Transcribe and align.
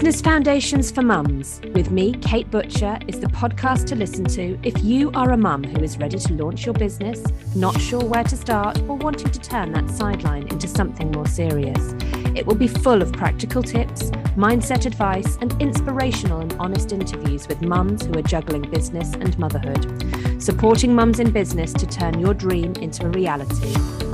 Business 0.00 0.22
Foundations 0.22 0.90
for 0.90 1.02
Mums 1.02 1.60
with 1.74 1.90
me, 1.90 2.14
Kate 2.22 2.50
Butcher, 2.50 2.98
is 3.06 3.20
the 3.20 3.26
podcast 3.26 3.84
to 3.88 3.94
listen 3.94 4.24
to 4.24 4.58
if 4.62 4.82
you 4.82 5.10
are 5.12 5.32
a 5.32 5.36
mum 5.36 5.62
who 5.62 5.84
is 5.84 5.98
ready 5.98 6.18
to 6.18 6.32
launch 6.32 6.64
your 6.64 6.72
business, 6.72 7.22
not 7.54 7.78
sure 7.78 8.02
where 8.02 8.24
to 8.24 8.34
start, 8.34 8.80
or 8.88 8.96
wanting 8.96 9.30
to 9.30 9.38
turn 9.38 9.72
that 9.72 9.90
sideline 9.90 10.48
into 10.48 10.66
something 10.66 11.10
more 11.12 11.26
serious. 11.26 11.94
It 12.34 12.46
will 12.46 12.54
be 12.54 12.66
full 12.66 13.02
of 13.02 13.12
practical 13.12 13.62
tips, 13.62 14.04
mindset 14.38 14.86
advice, 14.86 15.36
and 15.42 15.52
inspirational 15.60 16.40
and 16.40 16.56
honest 16.58 16.92
interviews 16.92 17.46
with 17.46 17.60
mums 17.60 18.06
who 18.06 18.14
are 18.14 18.22
juggling 18.22 18.62
business 18.70 19.12
and 19.12 19.38
motherhood, 19.38 20.42
supporting 20.42 20.94
mums 20.94 21.20
in 21.20 21.30
business 21.30 21.74
to 21.74 21.86
turn 21.86 22.18
your 22.18 22.32
dream 22.32 22.72
into 22.76 23.04
a 23.04 23.10
reality. 23.10 24.09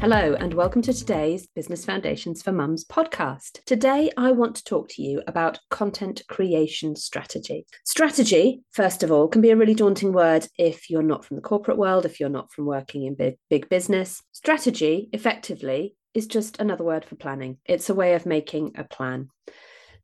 Hello, 0.00 0.34
and 0.34 0.54
welcome 0.54 0.80
to 0.82 0.92
today's 0.92 1.48
Business 1.56 1.84
Foundations 1.84 2.40
for 2.40 2.52
Mums 2.52 2.84
podcast. 2.84 3.64
Today, 3.64 4.12
I 4.16 4.30
want 4.30 4.54
to 4.54 4.62
talk 4.62 4.88
to 4.90 5.02
you 5.02 5.22
about 5.26 5.58
content 5.70 6.22
creation 6.28 6.94
strategy. 6.94 7.66
Strategy, 7.84 8.62
first 8.70 9.02
of 9.02 9.10
all, 9.10 9.26
can 9.26 9.42
be 9.42 9.50
a 9.50 9.56
really 9.56 9.74
daunting 9.74 10.12
word 10.12 10.46
if 10.56 10.88
you're 10.88 11.02
not 11.02 11.24
from 11.24 11.34
the 11.34 11.42
corporate 11.42 11.78
world, 11.78 12.06
if 12.06 12.20
you're 12.20 12.28
not 12.28 12.52
from 12.52 12.64
working 12.64 13.06
in 13.06 13.16
big, 13.16 13.38
big 13.50 13.68
business. 13.68 14.22
Strategy, 14.30 15.08
effectively, 15.12 15.96
is 16.14 16.28
just 16.28 16.60
another 16.60 16.84
word 16.84 17.04
for 17.04 17.16
planning, 17.16 17.58
it's 17.64 17.90
a 17.90 17.94
way 17.94 18.14
of 18.14 18.24
making 18.24 18.76
a 18.76 18.84
plan. 18.84 19.30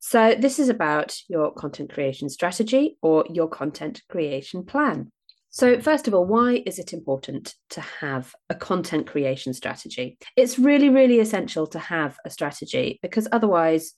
So, 0.00 0.34
this 0.34 0.58
is 0.58 0.68
about 0.68 1.16
your 1.28 1.52
content 1.52 1.92
creation 1.92 2.28
strategy 2.28 2.98
or 3.00 3.26
your 3.32 3.48
content 3.48 4.02
creation 4.08 4.64
plan. 4.64 5.12
So, 5.54 5.80
first 5.80 6.08
of 6.08 6.14
all, 6.14 6.24
why 6.24 6.64
is 6.66 6.80
it 6.80 6.92
important 6.92 7.54
to 7.70 7.80
have 7.80 8.34
a 8.50 8.56
content 8.56 9.06
creation 9.06 9.54
strategy? 9.54 10.18
It's 10.36 10.58
really, 10.58 10.88
really 10.88 11.20
essential 11.20 11.68
to 11.68 11.78
have 11.78 12.18
a 12.24 12.30
strategy 12.30 12.98
because 13.02 13.28
otherwise, 13.30 13.92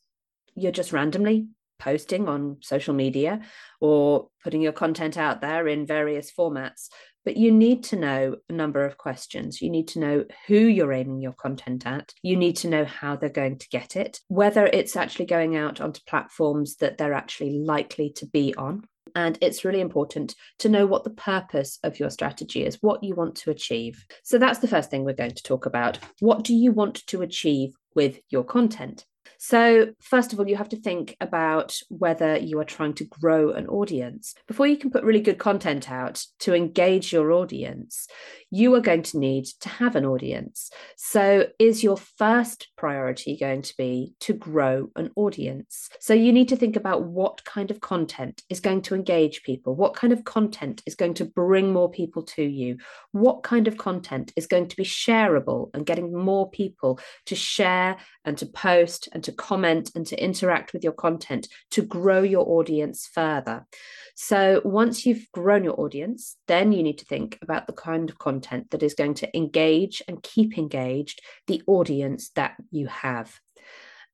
you're 0.55 0.71
just 0.71 0.93
randomly 0.93 1.49
posting 1.79 2.29
on 2.29 2.59
social 2.61 2.93
media 2.93 3.41
or 3.81 4.29
putting 4.45 4.61
your 4.61 4.73
content 4.73 5.17
out 5.17 5.41
there 5.41 5.67
in 5.67 5.87
various 5.87 6.31
formats. 6.31 6.89
But 7.25 7.39
you 7.39 7.51
need 7.53 7.85
to 7.85 7.97
know 7.97 8.37
a 8.51 8.53
number 8.53 8.85
of 8.85 8.99
questions. 8.99 9.63
You 9.63 9.71
need 9.71 9.89
to 9.89 9.99
know 9.99 10.25
who 10.49 10.59
you're 10.59 10.93
aiming 10.93 11.21
your 11.21 11.33
content 11.33 11.87
at. 11.87 12.13
You 12.21 12.37
need 12.37 12.57
to 12.59 12.69
know 12.69 12.85
how 12.85 13.17
they're 13.17 13.31
going 13.31 13.61
to 13.61 13.69
get 13.71 13.97
it, 13.97 14.21
whether 14.29 14.67
it's 14.67 14.95
actually 14.95 15.25
going 15.25 15.57
out 15.57 15.81
onto 15.81 16.03
platforms 16.07 16.77
that 16.77 16.99
they're 16.99 17.15
actually 17.15 17.61
likely 17.61 18.11
to 18.17 18.27
be 18.27 18.55
on. 18.57 18.83
And 19.17 19.39
it's 19.41 19.65
really 19.65 19.81
important 19.81 20.35
to 20.59 20.69
know 20.69 20.87
what 20.87 21.03
the 21.03 21.11
purpose 21.11 21.79
of 21.83 21.99
your 21.99 22.11
strategy 22.11 22.65
is, 22.65 22.83
what 22.83 23.03
you 23.03 23.15
want 23.15 23.35
to 23.37 23.51
achieve. 23.51 24.05
So 24.23 24.39
that's 24.39 24.59
the 24.59 24.69
first 24.69 24.91
thing 24.91 25.05
we're 25.05 25.15
going 25.15 25.31
to 25.31 25.43
talk 25.43 25.65
about. 25.65 25.99
What 26.21 26.45
do 26.45 26.55
you 26.55 26.71
want 26.71 27.05
to 27.07 27.23
achieve 27.23 27.75
with 27.95 28.21
your 28.29 28.45
content? 28.45 29.07
So, 29.39 29.93
first 30.01 30.33
of 30.33 30.39
all, 30.39 30.49
you 30.49 30.57
have 30.57 30.69
to 30.71 30.77
think 30.77 31.17
about 31.21 31.77
whether 31.89 32.37
you 32.37 32.59
are 32.59 32.65
trying 32.65 32.95
to 32.95 33.05
grow 33.05 33.51
an 33.51 33.67
audience. 33.67 34.35
Before 34.47 34.67
you 34.67 34.77
can 34.77 34.91
put 34.91 35.05
really 35.05 35.21
good 35.21 35.39
content 35.39 35.91
out 35.91 36.25
to 36.41 36.55
engage 36.55 37.13
your 37.13 37.33
audience, 37.33 38.07
you 38.51 38.75
are 38.75 38.81
going 38.81 39.03
to 39.03 39.19
need 39.19 39.47
to 39.61 39.69
have 39.69 39.97
an 39.97 40.07
audience. 40.07 40.71
So, 40.97 41.47
is 41.59 41.85
your 41.85 41.97
first 41.97 42.69
priority 42.77 43.37
going 43.37 43.63
to 43.63 43.75
be 43.77 44.15
to 44.21 44.33
grow 44.33 44.91
an 44.97 45.11
audience? 45.17 45.89
So, 46.01 46.15
you 46.15 46.33
need 46.33 46.49
to 46.49 46.57
think 46.57 46.77
about 46.77 47.05
what 47.05 47.45
kind 47.45 47.71
of 47.71 47.81
content 47.81 48.43
is 48.49 48.61
going 48.61 48.83
to 48.83 48.95
engage 48.95 49.43
people, 49.43 49.75
what 49.75 49.95
kind 49.95 50.13
of 50.13 50.25
content 50.25 50.83
is 50.87 50.95
going 50.95 51.15
to 51.15 51.25
bring 51.25 51.73
more 51.73 51.91
people 51.91 52.23
to 52.23 52.43
you, 52.43 52.79
what 53.13 53.43
kind 53.43 53.69
of 53.69 53.77
content 53.77 54.33
is 54.37 54.47
going 54.47 54.69
to 54.69 54.77
be 54.77 54.85
shareable 54.85 55.71
and 55.75 55.87
getting 55.87 56.17
more 56.17 56.51
people 56.51 56.99
to 57.27 57.35
share 57.35 57.97
and 58.25 58.39
to 58.39 58.47
post 58.47 59.09
and 59.13 59.26
to 59.27 59.33
comment 59.33 59.91
and 59.95 60.07
to 60.07 60.23
interact 60.23 60.73
with 60.73 60.83
your 60.83 60.93
content 60.93 61.49
to 61.73 61.83
grow 61.83 62.23
your 62.23 62.49
audience 62.49 63.09
further. 63.13 63.67
So, 64.15 64.63
once 64.65 65.05
you've 65.05 65.31
grown 65.33 65.63
your 65.63 65.79
audience, 65.79 66.37
then 66.49 66.73
you 66.73 66.83
need 66.83 66.99
to 66.99 67.05
think 67.05 67.39
about 67.43 67.67
the 67.67 67.73
kind 67.75 68.09
of 68.09 68.19
content 68.19 68.71
that 68.71 68.83
is 68.83 68.95
going 68.95 69.15
to 69.15 69.37
engage 69.37 70.03
and 70.09 70.23
keep 70.23 70.57
engaged 70.57 71.21
the 71.47 71.63
audience 71.67 72.31
that 72.31 72.57
you 72.71 72.87
have. 72.87 73.39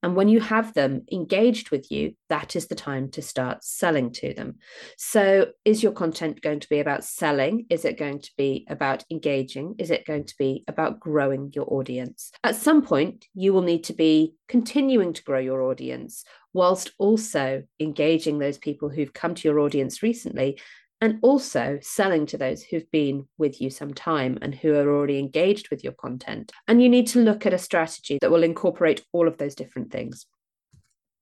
And 0.03 0.17
when 0.17 0.29
you 0.29 0.41
have 0.41 0.75
them 0.75 1.03
engaged 1.13 1.71
with 1.71 1.91
you, 1.91 2.15
that 2.29 2.57
is 2.57 2.67
the 2.67 2.75
time 2.75 3.11
to 3.13 3.23
start 3.23 3.63
selling 3.63 4.11
to 4.13 4.35
them. 4.35 4.57
So, 4.97 5.49
is 5.65 5.83
your 5.83 5.93
content 5.93 6.43
going 6.43 6.61
to 6.61 6.69
be 6.69 6.81
about 6.81 7.05
selling? 7.05 7.67
Is 7.71 7.85
it 7.85 7.99
going 7.99 8.21
to 8.21 8.31
be 8.37 8.67
about 8.69 9.05
engaging? 9.11 9.77
Is 9.79 9.91
it 9.91 10.05
going 10.05 10.25
to 10.25 10.35
be 10.39 10.65
about 10.67 10.99
growing 10.99 11.53
your 11.55 11.73
audience? 11.73 12.33
At 12.43 12.57
some 12.57 12.83
point, 12.83 13.27
you 13.35 13.53
will 13.53 13.63
need 13.63 13.85
to 13.85 13.93
be 13.93 14.35
continuing 14.49 15.13
to 15.13 15.23
grow 15.23 15.39
your 15.39 15.63
audience 15.63 16.25
whilst 16.53 16.93
also 16.99 17.63
engaging 17.81 18.39
those 18.39 18.59
people 18.59 18.89
who've 18.89 19.13
come 19.13 19.35
to 19.35 19.49
your 19.49 19.61
audience 19.61 20.03
recently 20.03 20.61
and 21.03 21.19
also 21.21 21.81
selling 21.83 22.27
to 22.27 22.39
those 22.39 22.63
who've 22.63 22.91
been 22.93 23.27
with 23.37 23.61
you 23.61 23.69
some 23.69 23.93
time 23.93 24.39
and 24.41 24.55
who 24.55 24.73
are 24.77 24.89
already 24.89 25.19
engaged 25.19 25.69
with 25.69 25.83
your 25.83 25.93
content. 25.95 26.53
And 26.69 26.81
you 26.81 26.89
need 26.89 27.09
to 27.09 27.19
look 27.19 27.45
at 27.45 27.53
a 27.53 27.59
strategy 27.59 28.19
that 28.21 28.31
will 28.31 28.45
incorporate 28.45 29.05
all 29.13 29.27
of 29.27 29.37
those 29.37 29.57
different 29.57 29.91
things. 29.91 30.27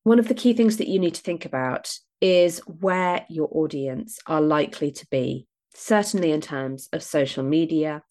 One 0.03 0.19
of 0.19 0.29
the 0.29 0.35
key 0.35 0.53
things 0.53 0.77
that 0.77 0.89
you 0.89 0.99
need 0.99 1.15
to 1.15 1.23
think 1.23 1.47
about 1.47 1.91
is 2.21 2.59
where 2.67 3.25
your 3.31 3.49
audience 3.53 4.19
are 4.27 4.43
likely 4.43 4.93
to 4.93 5.07
be, 5.11 5.47
certainly 5.75 6.31
in 6.31 6.43
terms 6.43 6.91
of 6.93 7.03
social 7.03 7.43
media, 7.43 8.03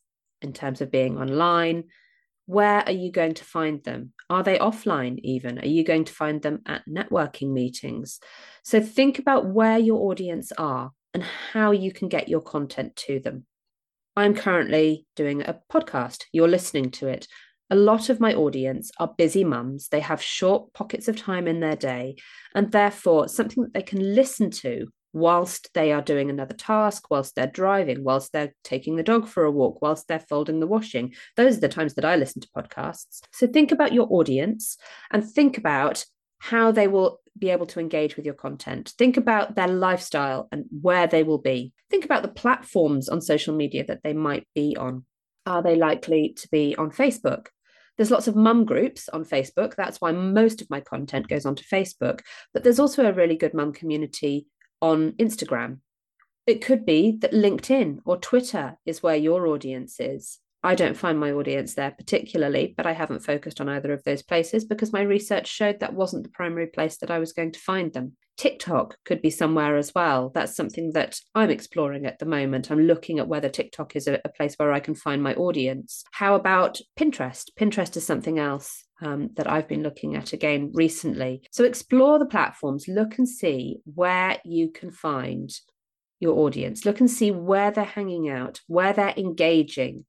in 0.42 0.54
terms 0.54 0.82
of 0.82 0.90
being 0.90 1.20
online. 1.20 1.84
Where 2.48 2.82
are 2.84 2.92
you 2.92 3.12
going 3.12 3.36
to 3.36 3.46
find 3.46 3.84
them? 3.84 4.14
Are 4.28 4.42
they 4.42 4.58
offline 4.58 5.20
even? 5.20 5.60
Are 5.60 5.68
you 5.68 5.84
going 5.84 6.06
to 6.06 6.14
find 6.14 6.42
them 6.42 6.64
at 6.66 6.88
networking 6.88 7.54
meetings? 7.54 8.20
So 8.64 8.82
think 8.82 9.20
about 9.20 9.46
where 9.46 9.78
your 9.78 10.10
audience 10.10 10.52
are 10.58 10.94
and 11.14 11.24
how 11.24 11.72
you 11.72 11.92
can 11.92 12.08
get 12.08 12.30
your 12.30 12.42
content 12.42 12.96
to 12.96 13.20
them. 13.20 13.46
I'm 14.16 14.34
currently 14.34 15.06
doing 15.16 15.42
a 15.42 15.60
podcast. 15.72 16.26
You're 16.32 16.48
listening 16.48 16.92
to 16.92 17.08
it. 17.08 17.28
A 17.70 17.76
lot 17.76 18.10
of 18.10 18.20
my 18.20 18.34
audience 18.34 18.92
are 19.00 19.14
busy 19.18 19.44
mums. 19.44 19.90
They 19.90 20.00
have 20.00 20.22
short 20.22 20.74
pockets 20.74 21.08
of 21.08 21.16
time 21.16 21.48
in 21.48 21.60
their 21.60 21.76
day, 21.76 22.16
and 22.56 22.72
therefore, 22.72 23.28
something 23.28 23.64
that 23.64 23.74
they 23.74 23.84
can 23.84 24.16
listen 24.16 24.50
to 24.52 24.88
whilst 25.14 25.70
they 25.74 25.92
are 25.92 26.02
doing 26.02 26.30
another 26.30 26.54
task, 26.54 27.10
whilst 27.10 27.36
they're 27.36 27.48
driving, 27.48 28.04
whilst 28.04 28.32
they're 28.32 28.54
taking 28.64 28.96
the 28.96 29.04
dog 29.04 29.28
for 29.28 29.44
a 29.44 29.52
walk, 29.52 29.82
whilst 29.82 30.08
they're 30.08 30.20
folding 30.20 30.60
the 30.60 30.68
washing. 30.68 31.14
Those 31.36 31.58
are 31.58 31.62
the 31.62 31.70
times 31.70 31.96
that 31.96 32.06
I 32.06 32.16
listen 32.16 32.42
to 32.42 32.50
podcasts. 32.56 33.22
So 33.32 33.48
think 33.48 33.72
about 33.72 33.94
your 33.94 34.08
audience 34.12 34.78
and 35.12 35.28
think 35.28 35.58
about 35.58 36.06
how 36.40 36.72
they 36.72 36.88
will 36.88 37.19
be 37.38 37.50
able 37.50 37.66
to 37.68 37.80
engage 37.80 38.16
with 38.16 38.26
your 38.26 38.34
content. 38.34 38.94
Think 38.98 39.18
about 39.18 39.56
their 39.56 39.68
lifestyle 39.68 40.48
and 40.52 40.66
where 40.82 41.08
they 41.08 41.24
will 41.24 41.38
be. 41.38 41.74
Think 41.90 42.06
about 42.06 42.22
the 42.22 42.30
platforms 42.30 43.10
on 43.10 43.22
social 43.22 43.56
media 43.56 43.86
that 43.86 44.02
they 44.04 44.14
might 44.14 44.48
be 44.56 44.76
on. 44.78 45.06
Are 45.46 45.64
they 45.64 45.76
likely 45.76 46.34
to 46.38 46.48
be 46.50 46.76
on 46.76 46.92
Facebook? 46.92 47.48
There's 47.98 48.12
lots 48.12 48.28
of 48.28 48.36
mum 48.36 48.66
groups 48.66 49.10
on 49.10 49.26
Facebook. 49.26 49.76
That's 49.76 50.00
why 50.00 50.12
most 50.12 50.62
of 50.62 50.70
my 50.70 50.80
content 50.80 51.28
goes 51.28 51.46
onto 51.46 51.64
Facebook. 51.64 52.22
But 52.54 52.64
there's 52.64 52.80
also 52.80 53.06
a 53.06 53.14
really 53.14 53.36
good 53.36 53.54
mum 53.54 53.74
community 53.74 54.48
on 54.82 55.12
Instagram. 55.14 55.80
It 56.48 56.64
could 56.64 56.86
be 56.86 57.18
that 57.20 57.34
LinkedIn 57.34 58.00
or 58.06 58.18
Twitter 58.18 58.78
is 58.86 59.04
where 59.04 59.16
your 59.16 59.48
audience 59.48 60.00
is. 60.00 60.40
I 60.62 60.76
don't 60.76 60.98
find 60.98 61.18
my 61.20 61.32
audience 61.32 61.76
there 61.76 61.92
particularly, 61.92 62.74
but 62.76 62.86
I 62.86 62.92
haven't 62.92 63.24
focused 63.24 63.62
on 63.62 63.70
either 63.70 63.94
of 63.94 64.04
those 64.04 64.22
places 64.22 64.66
because 64.66 64.92
my 64.92 65.02
research 65.02 65.48
showed 65.48 65.80
that 65.80 65.94
wasn't 65.94 66.24
the 66.24 66.32
primary 66.32 66.68
place 66.68 66.98
that 66.98 67.12
I 67.12 67.20
was 67.20 67.32
going 67.32 67.54
to 67.54 67.60
find 67.60 67.94
them. 67.94 68.18
TikTok 68.38 68.96
could 69.04 69.22
be 69.22 69.30
somewhere 69.30 69.76
as 69.76 69.94
well. 69.94 70.32
That's 70.34 70.56
something 70.56 70.92
that 70.94 71.20
I'm 71.36 71.50
exploring 71.50 72.06
at 72.06 72.20
the 72.20 72.26
moment. 72.26 72.72
I'm 72.72 72.82
looking 72.82 73.20
at 73.20 73.28
whether 73.28 73.50
TikTok 73.50 73.96
is 73.96 74.08
a, 74.08 74.20
a 74.24 74.30
place 74.30 74.56
where 74.56 74.72
I 74.72 74.80
can 74.80 74.96
find 74.96 75.22
my 75.22 75.34
audience. 75.34 76.04
How 76.12 76.36
about 76.36 76.80
Pinterest? 76.98 77.50
Pinterest 77.60 77.96
is 77.98 78.06
something 78.06 78.40
else 78.40 78.86
um, 79.02 79.30
that 79.36 79.50
I've 79.50 79.68
been 79.68 79.84
looking 79.84 80.16
at 80.16 80.32
again 80.32 80.72
recently. 80.74 81.42
So 81.52 81.66
explore 81.66 82.18
the 82.18 82.26
platforms, 82.26 82.88
look 82.88 83.18
and 83.18 83.28
see 83.28 83.80
where 83.94 84.38
you 84.46 84.72
can 84.72 84.92
find 84.92 85.50
your 86.22 86.40
audience, 86.40 86.86
look 86.86 87.00
and 87.00 87.12
see 87.12 87.32
where 87.32 87.72
they're 87.72 87.84
hanging 87.84 88.30
out, 88.30 88.62
where 88.68 88.94
they're 88.94 89.14
engaging 89.16 90.06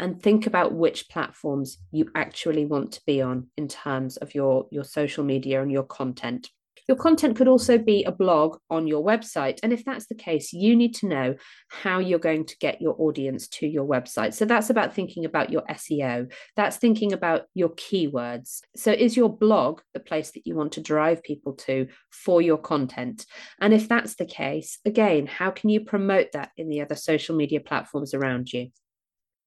and 0.00 0.22
think 0.22 0.46
about 0.46 0.74
which 0.74 1.08
platforms 1.08 1.78
you 1.90 2.10
actually 2.14 2.66
want 2.66 2.92
to 2.92 3.00
be 3.06 3.20
on 3.20 3.48
in 3.56 3.68
terms 3.68 4.16
of 4.18 4.34
your 4.34 4.66
your 4.70 4.84
social 4.84 5.24
media 5.24 5.62
and 5.62 5.72
your 5.72 5.84
content. 5.84 6.50
Your 6.86 6.96
content 6.96 7.36
could 7.36 7.48
also 7.48 7.76
be 7.76 8.04
a 8.04 8.12
blog 8.12 8.56
on 8.70 8.86
your 8.86 9.04
website 9.04 9.58
and 9.62 9.74
if 9.74 9.84
that's 9.84 10.06
the 10.06 10.14
case 10.14 10.54
you 10.54 10.74
need 10.74 10.94
to 10.94 11.06
know 11.06 11.34
how 11.68 11.98
you're 11.98 12.18
going 12.18 12.46
to 12.46 12.56
get 12.58 12.80
your 12.80 12.94
audience 12.98 13.46
to 13.48 13.66
your 13.66 13.84
website. 13.84 14.32
So 14.32 14.46
that's 14.46 14.70
about 14.70 14.94
thinking 14.94 15.26
about 15.26 15.50
your 15.50 15.62
SEO 15.62 16.32
that's 16.56 16.78
thinking 16.78 17.12
about 17.12 17.42
your 17.52 17.70
keywords. 17.70 18.60
So 18.74 18.90
is 18.90 19.18
your 19.18 19.28
blog 19.28 19.82
the 19.92 20.00
place 20.00 20.30
that 20.30 20.46
you 20.46 20.54
want 20.54 20.72
to 20.72 20.80
drive 20.80 21.22
people 21.22 21.52
to 21.54 21.88
for 22.10 22.40
your 22.40 22.58
content? 22.58 23.26
And 23.60 23.74
if 23.74 23.86
that's 23.86 24.14
the 24.14 24.24
case 24.24 24.78
again 24.86 25.26
how 25.26 25.50
can 25.50 25.68
you 25.68 25.82
promote 25.82 26.32
that 26.32 26.52
in 26.56 26.70
the 26.70 26.80
other 26.80 26.96
social 26.96 27.36
media 27.36 27.60
platforms 27.60 28.14
around 28.14 28.50
you 28.50 28.70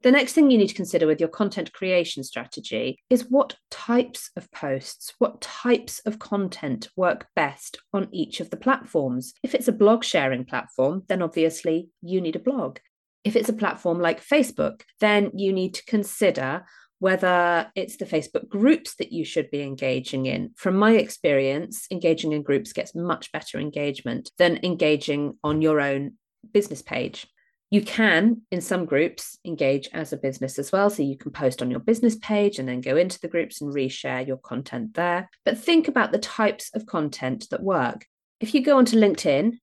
The 0.03 0.11
next 0.11 0.33
thing 0.33 0.49
you 0.49 0.57
need 0.57 0.69
to 0.69 0.73
consider 0.73 1.05
with 1.05 1.19
your 1.19 1.29
content 1.29 1.73
creation 1.73 2.23
strategy 2.23 2.97
is 3.11 3.29
what 3.29 3.55
types 3.69 4.31
of 4.35 4.51
posts, 4.51 5.13
what 5.19 5.41
types 5.41 5.99
of 6.07 6.17
content 6.17 6.89
work 6.95 7.27
best 7.35 7.77
on 7.93 8.09
each 8.11 8.39
of 8.39 8.49
the 8.49 8.57
platforms. 8.57 9.33
If 9.43 9.53
it's 9.53 9.67
a 9.67 9.73
blog 9.73 10.03
sharing 10.03 10.43
platform, 10.43 11.03
then 11.07 11.21
obviously 11.21 11.89
you 12.01 12.19
need 12.19 12.35
a 12.35 12.39
blog. 12.39 12.79
If 13.23 13.35
it's 13.35 13.49
a 13.49 13.53
platform 13.53 13.99
like 13.99 14.25
Facebook, 14.25 14.81
then 14.99 15.31
you 15.35 15.53
need 15.53 15.75
to 15.75 15.85
consider 15.85 16.65
whether 16.97 17.71
it's 17.75 17.97
the 17.97 18.05
Facebook 18.05 18.49
groups 18.49 18.95
that 18.95 19.11
you 19.11 19.23
should 19.23 19.51
be 19.51 19.61
engaging 19.61 20.25
in. 20.25 20.51
From 20.55 20.77
my 20.77 20.93
experience, 20.93 21.85
engaging 21.91 22.31
in 22.31 22.41
groups 22.41 22.73
gets 22.73 22.95
much 22.95 23.31
better 23.31 23.59
engagement 23.59 24.31
than 24.39 24.59
engaging 24.63 25.37
on 25.43 25.61
your 25.61 25.79
own 25.79 26.13
business 26.51 26.81
page. 26.81 27.27
You 27.71 27.81
can, 27.81 28.41
in 28.51 28.59
some 28.59 28.85
groups, 28.85 29.39
engage 29.45 29.89
as 29.93 30.11
a 30.11 30.17
business 30.17 30.59
as 30.59 30.73
well. 30.73 30.89
So 30.89 31.03
you 31.03 31.17
can 31.17 31.31
post 31.31 31.61
on 31.61 31.71
your 31.71 31.79
business 31.79 32.17
page 32.17 32.59
and 32.59 32.67
then 32.67 32.81
go 32.81 32.97
into 32.97 33.19
the 33.19 33.29
groups 33.29 33.61
and 33.61 33.73
reshare 33.73 34.27
your 34.27 34.37
content 34.37 34.93
there. 34.93 35.29
But 35.45 35.57
think 35.57 35.87
about 35.87 36.11
the 36.11 36.19
types 36.19 36.69
of 36.73 36.85
content 36.85 37.47
that 37.49 37.63
work. 37.63 38.05
If 38.41 38.53
you 38.53 38.61
go 38.61 38.77
onto 38.77 38.97
LinkedIn 38.97 39.53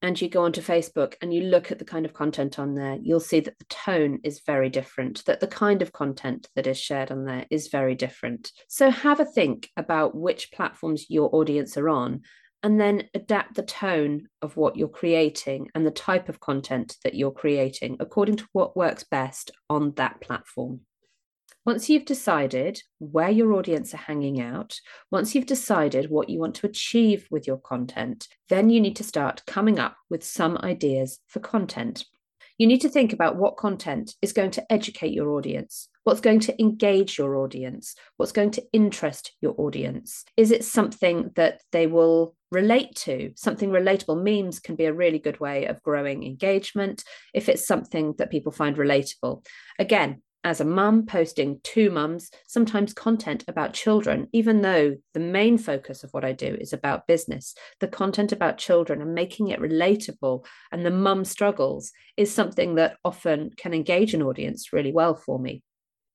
and 0.00 0.18
you 0.18 0.30
go 0.30 0.44
onto 0.44 0.62
Facebook 0.62 1.16
and 1.20 1.34
you 1.34 1.42
look 1.42 1.70
at 1.70 1.78
the 1.78 1.84
kind 1.84 2.06
of 2.06 2.14
content 2.14 2.58
on 2.58 2.74
there, 2.74 2.96
you'll 3.02 3.20
see 3.20 3.40
that 3.40 3.58
the 3.58 3.66
tone 3.66 4.20
is 4.24 4.40
very 4.46 4.70
different, 4.70 5.22
that 5.26 5.40
the 5.40 5.46
kind 5.46 5.82
of 5.82 5.92
content 5.92 6.48
that 6.56 6.66
is 6.66 6.80
shared 6.80 7.10
on 7.10 7.26
there 7.26 7.44
is 7.50 7.68
very 7.68 7.94
different. 7.94 8.52
So 8.68 8.90
have 8.90 9.20
a 9.20 9.26
think 9.26 9.68
about 9.76 10.14
which 10.14 10.50
platforms 10.52 11.04
your 11.10 11.28
audience 11.34 11.76
are 11.76 11.90
on 11.90 12.22
and 12.62 12.80
then 12.80 13.08
adapt 13.14 13.54
the 13.54 13.62
tone 13.62 14.28
of 14.42 14.56
what 14.56 14.76
you're 14.76 14.88
creating 14.88 15.70
and 15.74 15.86
the 15.86 15.90
type 15.90 16.28
of 16.28 16.40
content 16.40 16.96
that 17.04 17.14
you're 17.14 17.30
creating 17.30 17.96
according 18.00 18.36
to 18.36 18.48
what 18.52 18.76
works 18.76 19.04
best 19.04 19.50
on 19.68 19.92
that 19.96 20.20
platform. 20.20 20.80
Once 21.66 21.90
you've 21.90 22.06
decided 22.06 22.82
where 22.98 23.30
your 23.30 23.52
audience 23.52 23.92
are 23.92 23.98
hanging 23.98 24.40
out, 24.40 24.74
once 25.10 25.34
you've 25.34 25.46
decided 25.46 26.10
what 26.10 26.28
you 26.28 26.38
want 26.38 26.54
to 26.54 26.66
achieve 26.66 27.26
with 27.30 27.46
your 27.46 27.58
content, 27.58 28.26
then 28.48 28.70
you 28.70 28.80
need 28.80 28.96
to 28.96 29.04
start 29.04 29.42
coming 29.46 29.78
up 29.78 29.96
with 30.08 30.24
some 30.24 30.56
ideas 30.58 31.20
for 31.28 31.40
content. 31.40 32.04
You 32.60 32.66
need 32.66 32.82
to 32.82 32.90
think 32.90 33.14
about 33.14 33.36
what 33.36 33.56
content 33.56 34.16
is 34.20 34.34
going 34.34 34.50
to 34.50 34.70
educate 34.70 35.14
your 35.14 35.30
audience, 35.30 35.88
what's 36.04 36.20
going 36.20 36.40
to 36.40 36.60
engage 36.60 37.16
your 37.16 37.36
audience, 37.36 37.94
what's 38.18 38.32
going 38.32 38.50
to 38.50 38.62
interest 38.74 39.32
your 39.40 39.54
audience. 39.56 40.26
Is 40.36 40.50
it 40.50 40.62
something 40.62 41.30
that 41.36 41.62
they 41.72 41.86
will 41.86 42.36
relate 42.52 42.94
to? 42.96 43.32
Something 43.34 43.70
relatable. 43.70 44.22
Memes 44.22 44.60
can 44.60 44.76
be 44.76 44.84
a 44.84 44.92
really 44.92 45.18
good 45.18 45.40
way 45.40 45.64
of 45.64 45.82
growing 45.82 46.22
engagement 46.22 47.02
if 47.32 47.48
it's 47.48 47.66
something 47.66 48.12
that 48.18 48.30
people 48.30 48.52
find 48.52 48.76
relatable. 48.76 49.42
Again 49.78 50.20
as 50.44 50.60
a 50.60 50.64
mum 50.64 51.06
posting 51.06 51.60
to 51.62 51.90
mums 51.90 52.30
sometimes 52.46 52.94
content 52.94 53.44
about 53.46 53.74
children 53.74 54.28
even 54.32 54.62
though 54.62 54.96
the 55.12 55.20
main 55.20 55.58
focus 55.58 56.02
of 56.02 56.10
what 56.12 56.24
i 56.24 56.32
do 56.32 56.56
is 56.60 56.72
about 56.72 57.06
business. 57.06 57.54
The 57.80 57.88
content 57.88 58.32
about 58.32 58.58
children 58.58 59.02
and 59.02 59.14
making 59.14 59.48
it 59.48 59.60
relatable 59.60 60.44
and 60.72 60.84
the 60.84 60.90
mum 60.90 61.24
struggles 61.24 61.92
is 62.16 62.32
something 62.32 62.76
that 62.76 62.96
often 63.04 63.50
can 63.56 63.74
engage 63.74 64.14
an 64.14 64.22
audience 64.22 64.72
really 64.72 64.92
well 64.92 65.14
for 65.14 65.38
me 65.38 65.62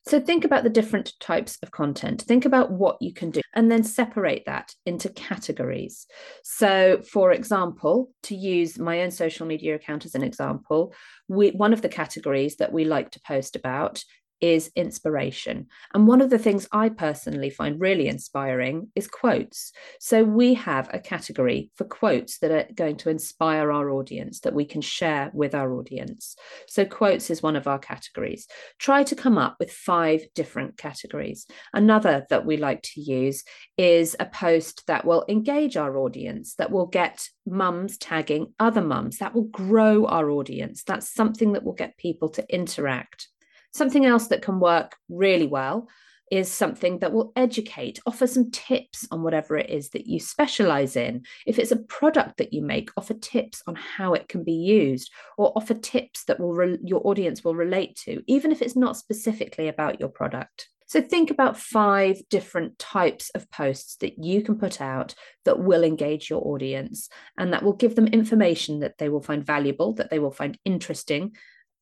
so 0.08 0.20
think 0.20 0.46
about 0.46 0.64
the 0.64 0.70
different 0.70 1.14
types 1.20 1.58
of 1.64 1.72
content. 1.72 2.22
Think 2.22 2.46
about 2.46 2.72
what 2.72 2.98
you 3.02 3.12
can 3.12 3.32
do 3.32 3.42
and 3.56 3.72
then 3.72 3.84
separate 3.84 4.46
that 4.46 4.74
into 4.86 5.10
categories. 5.10 6.06
So, 6.44 7.02
for 7.12 7.32
example, 7.32 8.12
to 8.24 8.36
use 8.36 8.78
my 8.78 9.02
own 9.02 9.10
social 9.10 9.48
media 9.48 9.74
account 9.76 10.06
as 10.06 10.14
an 10.14 10.24
example, 10.24 10.94
we, 11.28 11.50
one 11.52 11.74
of 11.74 11.82
the 11.82 11.90
categories 11.90 12.58
that 12.58 12.72
we 12.72 12.86
like 12.86 13.12
to 13.12 13.22
post 13.22 13.56
about 13.56 14.04
is 14.42 14.72
inspiration. 14.76 15.68
And 15.94 16.08
one 16.08 16.22
of 16.22 16.30
the 16.30 16.38
things 16.38 16.68
I 16.72 16.90
personally 16.90 17.50
find 17.50 17.80
really 17.80 18.08
inspiring 18.08 18.90
is 18.96 19.08
quotes. 19.08 19.72
So 20.00 20.24
we 20.24 20.54
have 20.56 20.90
a 20.94 21.00
category 21.00 21.72
for 21.76 21.86
quotes 21.86 22.40
that 22.40 22.52
are 22.52 22.68
going 22.74 22.98
to 22.98 23.10
inspire 23.10 23.72
our 23.72 23.90
audience 23.90 24.42
that 24.42 24.54
we 24.54 24.66
can 24.66 24.82
share 24.82 25.32
with 25.34 25.56
our 25.56 25.74
audience. 25.74 26.36
So 26.68 26.86
quotes 26.86 27.30
is 27.30 27.44
one 27.44 27.56
of 27.56 27.68
our 27.68 27.80
categories. 27.80 28.48
Try 28.80 29.04
to 29.04 29.16
come 29.16 29.38
up 29.38 29.56
with 29.60 29.72
five 29.72 30.22
different 30.34 30.78
categories. 30.78 31.46
Another 31.74 32.26
that 32.30 32.46
we 32.46 32.58
like 32.58 32.82
to 32.94 33.02
use 33.02 33.44
is 33.78 34.16
a 34.20 34.26
post 34.26 34.84
that 34.88 35.06
will 35.06 35.26
engage 35.30 35.78
our 35.78 35.98
audience, 35.98 36.56
that 36.56 36.72
will 36.72 36.88
get 36.88 37.28
mums 37.46 37.98
tagging 37.98 38.54
other 38.60 38.82
mums, 38.82 39.18
that 39.18 39.34
will 39.34 39.44
grow 39.44 40.06
our 40.06 40.30
audience. 40.30 40.84
That's 40.84 41.14
something 41.14 41.54
that 41.54 41.64
will 41.64 41.74
get 41.74 41.98
people 41.98 42.30
to 42.30 42.54
interact. 42.54 43.28
Something 43.76 44.06
else 44.06 44.28
that 44.28 44.42
can 44.42 44.62
work 44.62 44.96
really 45.10 45.48
well 45.48 45.90
is 46.32 46.50
something 46.50 47.00
that 47.00 47.12
will 47.12 47.34
educate, 47.36 48.00
offer 48.06 48.26
some 48.26 48.50
tips 48.50 49.06
on 49.12 49.22
whatever 49.22 49.58
it 49.58 49.70
is 49.70 49.90
that 49.90 50.08
you 50.08 50.18
specialize 50.18 50.96
in. 50.96 51.26
If 51.46 51.60
it's 51.60 51.74
a 51.74 51.84
product 51.84 52.38
that 52.38 52.54
you 52.54 52.62
make, 52.62 52.90
offer 52.96 53.16
tips 53.16 53.62
on 53.68 53.76
how 53.76 54.14
it 54.14 54.30
can 54.30 54.46
be 54.46 54.54
used, 54.54 55.12
or 55.38 55.52
offer 55.58 55.74
tips 55.74 56.24
that 56.24 56.40
will 56.40 56.54
re- 56.54 56.80
your 56.86 57.06
audience 57.06 57.44
will 57.44 57.54
relate 57.54 57.98
to, 58.06 58.24
even 58.28 58.54
if 58.54 58.62
it's 58.62 58.78
not 58.78 58.96
specifically 58.96 59.68
about 59.68 60.00
your 60.00 60.08
product. 60.08 60.70
So 60.86 61.02
think 61.02 61.30
about 61.30 61.60
five 61.60 62.22
different 62.30 62.80
types 62.80 63.30
of 63.32 63.52
posts 63.52 63.98
that 63.98 64.24
you 64.24 64.42
can 64.42 64.58
put 64.58 64.80
out 64.80 65.16
that 65.44 65.60
will 65.60 65.84
engage 65.84 66.30
your 66.30 66.48
audience 66.48 67.10
and 67.38 67.52
that 67.52 67.64
will 67.64 67.74
give 67.74 67.96
them 67.96 68.08
information 68.08 68.80
that 68.80 69.00
they 69.00 69.10
will 69.10 69.22
find 69.22 69.46
valuable, 69.46 69.96
that 69.96 70.12
they 70.12 70.20
will 70.20 70.32
find 70.32 70.58
interesting, 70.64 71.36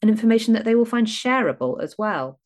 and 0.04 0.10
information 0.10 0.54
that 0.54 0.66
they 0.66 0.76
will 0.76 0.84
find 0.84 1.08
shareable 1.08 1.82
as 1.82 1.98
well. 1.98 2.38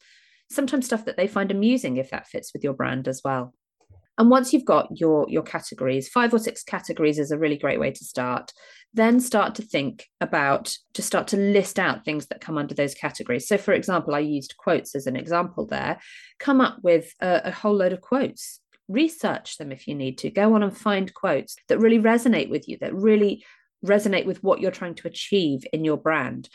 Sometimes 0.47 0.85
stuff 0.85 1.05
that 1.05 1.17
they 1.17 1.25
find 1.25 1.49
amusing 1.49 1.97
if 1.97 2.11
that 2.11 2.27
fits 2.27 2.53
with 2.53 2.63
your 2.63 2.73
brand 2.73 3.07
as 3.07 3.21
well. 3.25 3.55
And 4.19 4.29
once 4.29 4.53
you've 4.53 4.63
got 4.63 4.89
your, 4.99 5.25
your 5.27 5.41
categories, 5.41 6.07
five 6.07 6.31
or 6.31 6.37
six 6.37 6.61
categories 6.63 7.17
is 7.17 7.31
a 7.31 7.37
really 7.37 7.57
great 7.57 7.79
way 7.79 7.89
to 7.89 8.05
start. 8.05 8.53
Then 8.93 9.19
start 9.19 9.55
to 9.55 9.63
think 9.63 10.05
about, 10.21 10.77
to 10.93 11.01
start 11.01 11.29
to 11.29 11.37
list 11.37 11.79
out 11.79 12.05
things 12.05 12.27
that 12.27 12.41
come 12.41 12.59
under 12.59 12.75
those 12.75 12.93
categories. 12.93 13.47
So, 13.47 13.57
for 13.57 13.73
example, 13.73 14.13
I 14.13 14.19
used 14.19 14.57
quotes 14.57 14.93
as 14.93 15.07
an 15.07 15.15
example 15.15 15.65
there. 15.65 15.97
Come 16.39 16.61
up 16.61 16.77
with 16.83 17.11
a, 17.19 17.41
a 17.45 17.51
whole 17.51 17.75
load 17.75 17.91
of 17.91 18.01
quotes 18.01 18.59
research 18.87 19.57
them 19.57 19.69
if 19.69 19.85
you 19.85 19.93
need 19.93 20.17
to 20.17 20.29
go 20.29 20.53
on 20.53 20.63
and 20.63 20.77
find 20.77 21.13
quotes 21.13 21.57
that 21.67 21.77
really 21.77 21.99
resonate 21.99 22.49
with 22.49 22.69
you 22.69 22.77
that 22.79 22.95
really 22.95 23.43
resonate 23.85 24.25
with 24.25 24.41
what 24.41 24.61
you're 24.61 24.71
trying 24.71 24.95
to 24.95 25.09
achieve 25.09 25.65
in 25.73 25.83
your 25.83 25.97
brand 25.97 26.47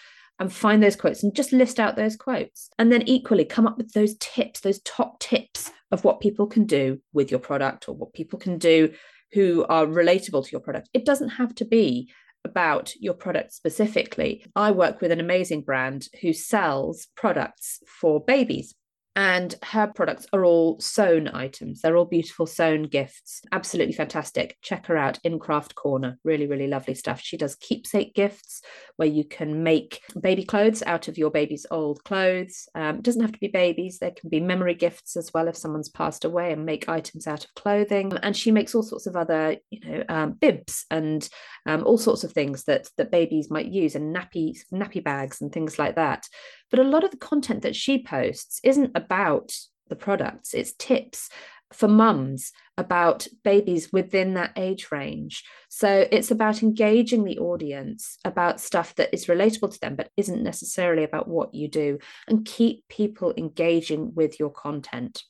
and 0.43 0.53
find 0.53 0.83
those 0.83 0.97
quotes 0.97 1.23
and 1.23 1.35
just 1.35 1.53
list 1.53 1.79
out 1.79 1.97
those 1.97 2.17
quotes. 2.17 2.69
And 2.79 2.93
then 2.93 3.03
equally 3.03 3.45
come 3.45 3.67
up 3.67 3.79
with 3.79 3.93
those 3.93 4.17
tips, 4.19 4.61
those 4.61 4.81
top 4.83 5.21
tips 5.21 5.71
of 5.91 6.05
what 6.05 6.21
people 6.21 6.47
can 6.47 6.67
do 6.67 7.01
with 7.13 7.31
your 7.31 7.41
product 7.41 7.89
or 7.89 7.95
what 7.95 8.13
people 8.13 8.39
can 8.39 8.59
do 8.59 8.93
who 9.33 9.65
are 9.69 9.87
relatable 9.87 10.45
to 10.45 10.51
your 10.51 10.61
product. 10.61 10.91
It 10.93 11.05
doesn't 11.05 11.31
have 11.31 11.55
to 11.57 11.65
be 11.65 12.11
about 12.45 12.93
your 12.97 13.15
product 13.15 13.53
specifically. 13.53 14.45
I 14.57 14.73
work 14.73 15.01
with 15.01 15.13
an 15.13 15.21
amazing 15.21 15.63
brand 15.63 16.09
who 16.21 16.33
sells 16.33 17.07
products 17.17 17.79
for 17.87 18.23
babies 18.23 18.75
and 19.15 19.55
her 19.63 19.87
products 19.89 20.27
are 20.33 20.45
all 20.45 20.81
sewn 20.81 21.29
items. 21.29 21.81
They're 21.81 21.97
all 21.97 22.07
beautiful 22.07 22.47
sewn 22.47 22.85
gifts. 22.85 23.43
Absolutely 23.53 23.93
fantastic. 23.93 24.57
Check 24.63 24.87
her 24.87 24.97
out 24.97 25.19
in 25.23 25.39
Craft 25.39 25.75
Corner. 25.75 26.19
Really, 26.25 26.47
really 26.47 26.67
lovely 26.67 26.95
stuff. 26.95 27.21
She 27.21 27.37
does 27.37 27.55
keepsake 27.57 28.15
gifts 28.15 28.63
where 28.97 29.09
you 29.09 29.25
can 29.25 29.63
make 29.63 30.01
baby 30.19 30.45
clothes 30.45 30.83
out 30.87 31.09
of 31.09 31.19
your 31.19 31.31
baby's 31.31 31.67
old 31.71 32.03
clothes. 32.05 32.69
Um, 32.75 32.97
it 32.97 33.03
doesn't 33.03 33.21
have 33.21 33.33
to 33.33 33.39
be 33.39 33.49
babies, 33.49 33.99
there 33.99 34.13
can 34.13 34.31
be 34.31 34.41
memory 34.41 34.75
gifts 34.75 35.17
as 35.17 35.31
well 35.35 35.49
if 35.49 35.57
someone's 35.57 35.91
passed 35.91 36.25
away 36.25 36.53
and 36.53 36.65
make 36.65 36.89
items 36.89 37.27
out 37.27 37.45
of 37.45 37.55
clothing. 37.55 38.13
And 38.23 38.37
she 38.37 38.51
makes 38.51 38.75
all 38.75 38.83
sorts 38.83 39.07
of 39.07 39.17
other, 39.17 39.57
you 39.71 39.81
know, 39.81 40.05
um, 40.09 40.33
bibs 40.33 40.87
and 40.91 41.29
um, 41.67 41.85
all 41.85 41.99
sorts 41.99 42.25
of 42.25 42.33
things 42.33 42.65
that 42.65 42.89
that 42.97 43.11
babies 43.11 43.51
might 43.51 43.67
use 43.67 43.95
and 43.95 44.15
nappy 44.15 44.59
nappy 44.73 45.03
bags 45.03 45.41
and 45.41 45.53
things 45.53 45.79
like 45.79 45.97
that. 45.97 46.27
But 46.71 46.81
a 46.81 46.85
lot 46.85 47.05
of 47.05 47.11
the 47.11 47.19
content 47.19 47.63
that 47.63 47.77
she 47.77 48.03
posts 48.03 48.59
isn't 48.65 48.93
about 49.05 49.53
the 49.89 49.97
products; 49.97 50.55
it's 50.55 50.73
tips 50.73 51.29
for 51.73 51.89
mums 51.89 52.53
about 52.77 53.27
babies 53.45 53.91
within 53.93 54.35
that 54.35 54.53
age 54.57 54.89
range. 54.91 55.45
So 55.69 56.07
it's 56.11 56.31
about 56.31 56.63
engaging 56.63 57.25
the 57.25 57.39
audience 57.39 58.19
about 58.25 58.61
stuff 58.61 58.95
that 58.97 59.13
is 59.13 59.27
relatable 59.27 59.73
to 59.73 59.81
them, 59.81 59.97
but 59.97 60.11
isn't 60.17 60.43
necessarily 60.43 61.05
about 61.05 61.29
what 61.29 61.55
you 61.55 61.69
do, 61.69 61.99
and 62.29 62.45
keep 62.45 62.87
people 62.89 63.33
engaging 63.37 64.15
with 64.15 64.39
your 64.39 64.51
content. 64.51 65.23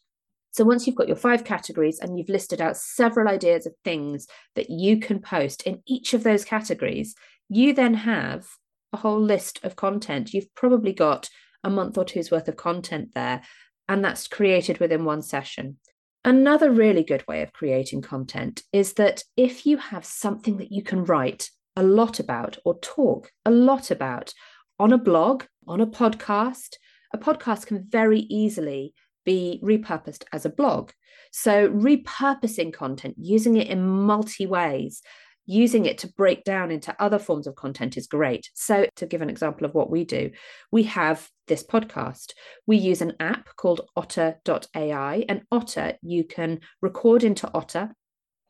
So 0.52 0.64
once 0.64 0.86
you've 0.86 0.96
got 0.96 1.08
your 1.08 1.16
five 1.16 1.44
categories 1.44 1.98
and 1.98 2.18
you've 2.18 2.28
listed 2.28 2.60
out 2.60 2.76
several 2.76 3.26
ideas 3.28 3.66
of 3.66 3.74
things 3.84 4.26
that 4.54 4.68
you 4.68 4.98
can 4.98 5.18
post 5.18 5.62
in 5.62 5.82
each 5.86 6.12
of 6.12 6.24
those 6.24 6.44
categories, 6.44 7.14
you 7.48 7.72
then 7.72 7.94
have 7.94 8.46
a 8.92 8.98
whole 8.98 9.20
list 9.20 9.60
of 9.62 9.76
content. 9.76 10.34
You've 10.34 10.54
probably 10.54 10.92
got 10.92 11.30
a 11.64 11.70
month 11.70 11.96
or 11.96 12.04
two's 12.04 12.30
worth 12.30 12.48
of 12.48 12.56
content 12.56 13.10
there, 13.14 13.42
and 13.88 14.04
that's 14.04 14.28
created 14.28 14.78
within 14.78 15.04
one 15.04 15.22
session. 15.22 15.78
Another 16.24 16.70
really 16.70 17.02
good 17.02 17.26
way 17.26 17.42
of 17.42 17.52
creating 17.52 18.02
content 18.02 18.62
is 18.72 18.94
that 18.94 19.24
if 19.36 19.66
you 19.66 19.76
have 19.76 20.04
something 20.04 20.58
that 20.58 20.70
you 20.70 20.82
can 20.82 21.04
write 21.04 21.50
a 21.76 21.82
lot 21.82 22.20
about 22.20 22.58
or 22.64 22.78
talk 22.80 23.30
a 23.44 23.50
lot 23.50 23.90
about 23.90 24.32
on 24.78 24.92
a 24.92 24.98
blog, 24.98 25.44
on 25.66 25.80
a 25.80 25.86
podcast, 25.86 26.76
a 27.12 27.18
podcast 27.18 27.66
can 27.66 27.84
very 27.88 28.20
easily 28.20 28.94
be 29.24 29.60
repurposed 29.62 30.24
as 30.32 30.44
a 30.44 30.50
blog. 30.50 30.90
So, 31.32 31.68
repurposing 31.70 32.72
content, 32.72 33.16
using 33.18 33.56
it 33.56 33.68
in 33.68 33.86
multi 33.86 34.46
ways, 34.46 35.02
using 35.46 35.86
it 35.86 35.98
to 35.98 36.08
break 36.08 36.44
down 36.44 36.70
into 36.70 36.94
other 37.00 37.18
forms 37.18 37.46
of 37.46 37.54
content 37.54 37.96
is 37.96 38.06
great. 38.06 38.50
So, 38.54 38.86
to 38.96 39.06
give 39.06 39.22
an 39.22 39.30
example 39.30 39.66
of 39.66 39.74
what 39.74 39.90
we 39.90 40.04
do, 40.04 40.30
we 40.70 40.84
have 40.84 41.28
this 41.48 41.64
podcast. 41.64 42.32
We 42.66 42.76
use 42.76 43.02
an 43.02 43.14
app 43.20 43.48
called 43.56 43.82
otter.ai, 43.96 45.24
and 45.28 45.42
Otter, 45.50 45.94
you 46.02 46.24
can 46.24 46.60
record 46.80 47.24
into 47.24 47.50
Otter. 47.52 47.94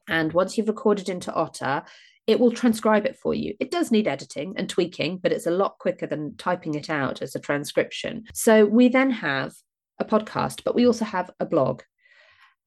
And 0.09 0.33
once 0.33 0.57
you've 0.57 0.69
recorded 0.69 1.09
into 1.09 1.33
Otter, 1.33 1.85
it 2.27 2.39
will 2.39 2.53
transcribe 2.53 3.07
it 3.07 3.17
for 3.17 3.35
you. 3.35 3.55
It 3.59 3.71
does 3.71 3.91
need 3.91 4.07
editing 4.07 4.55
and 4.57 4.69
tweaking, 4.69 5.19
but 5.19 5.33
it's 5.33 5.47
a 5.47 5.51
lot 5.51 5.79
quicker 5.79 6.07
than 6.07 6.37
typing 6.37 6.75
it 6.75 6.89
out 6.89 7.21
as 7.21 7.35
a 7.35 7.41
transcription. 7.41 8.25
So 8.33 8.65
we 8.65 8.89
then 8.89 9.11
have 9.11 9.53
a 9.99 10.05
podcast, 10.05 10.63
but 10.65 10.75
we 10.75 10.87
also 10.87 11.05
have 11.05 11.31
a 11.41 11.47
blog. 11.47 11.83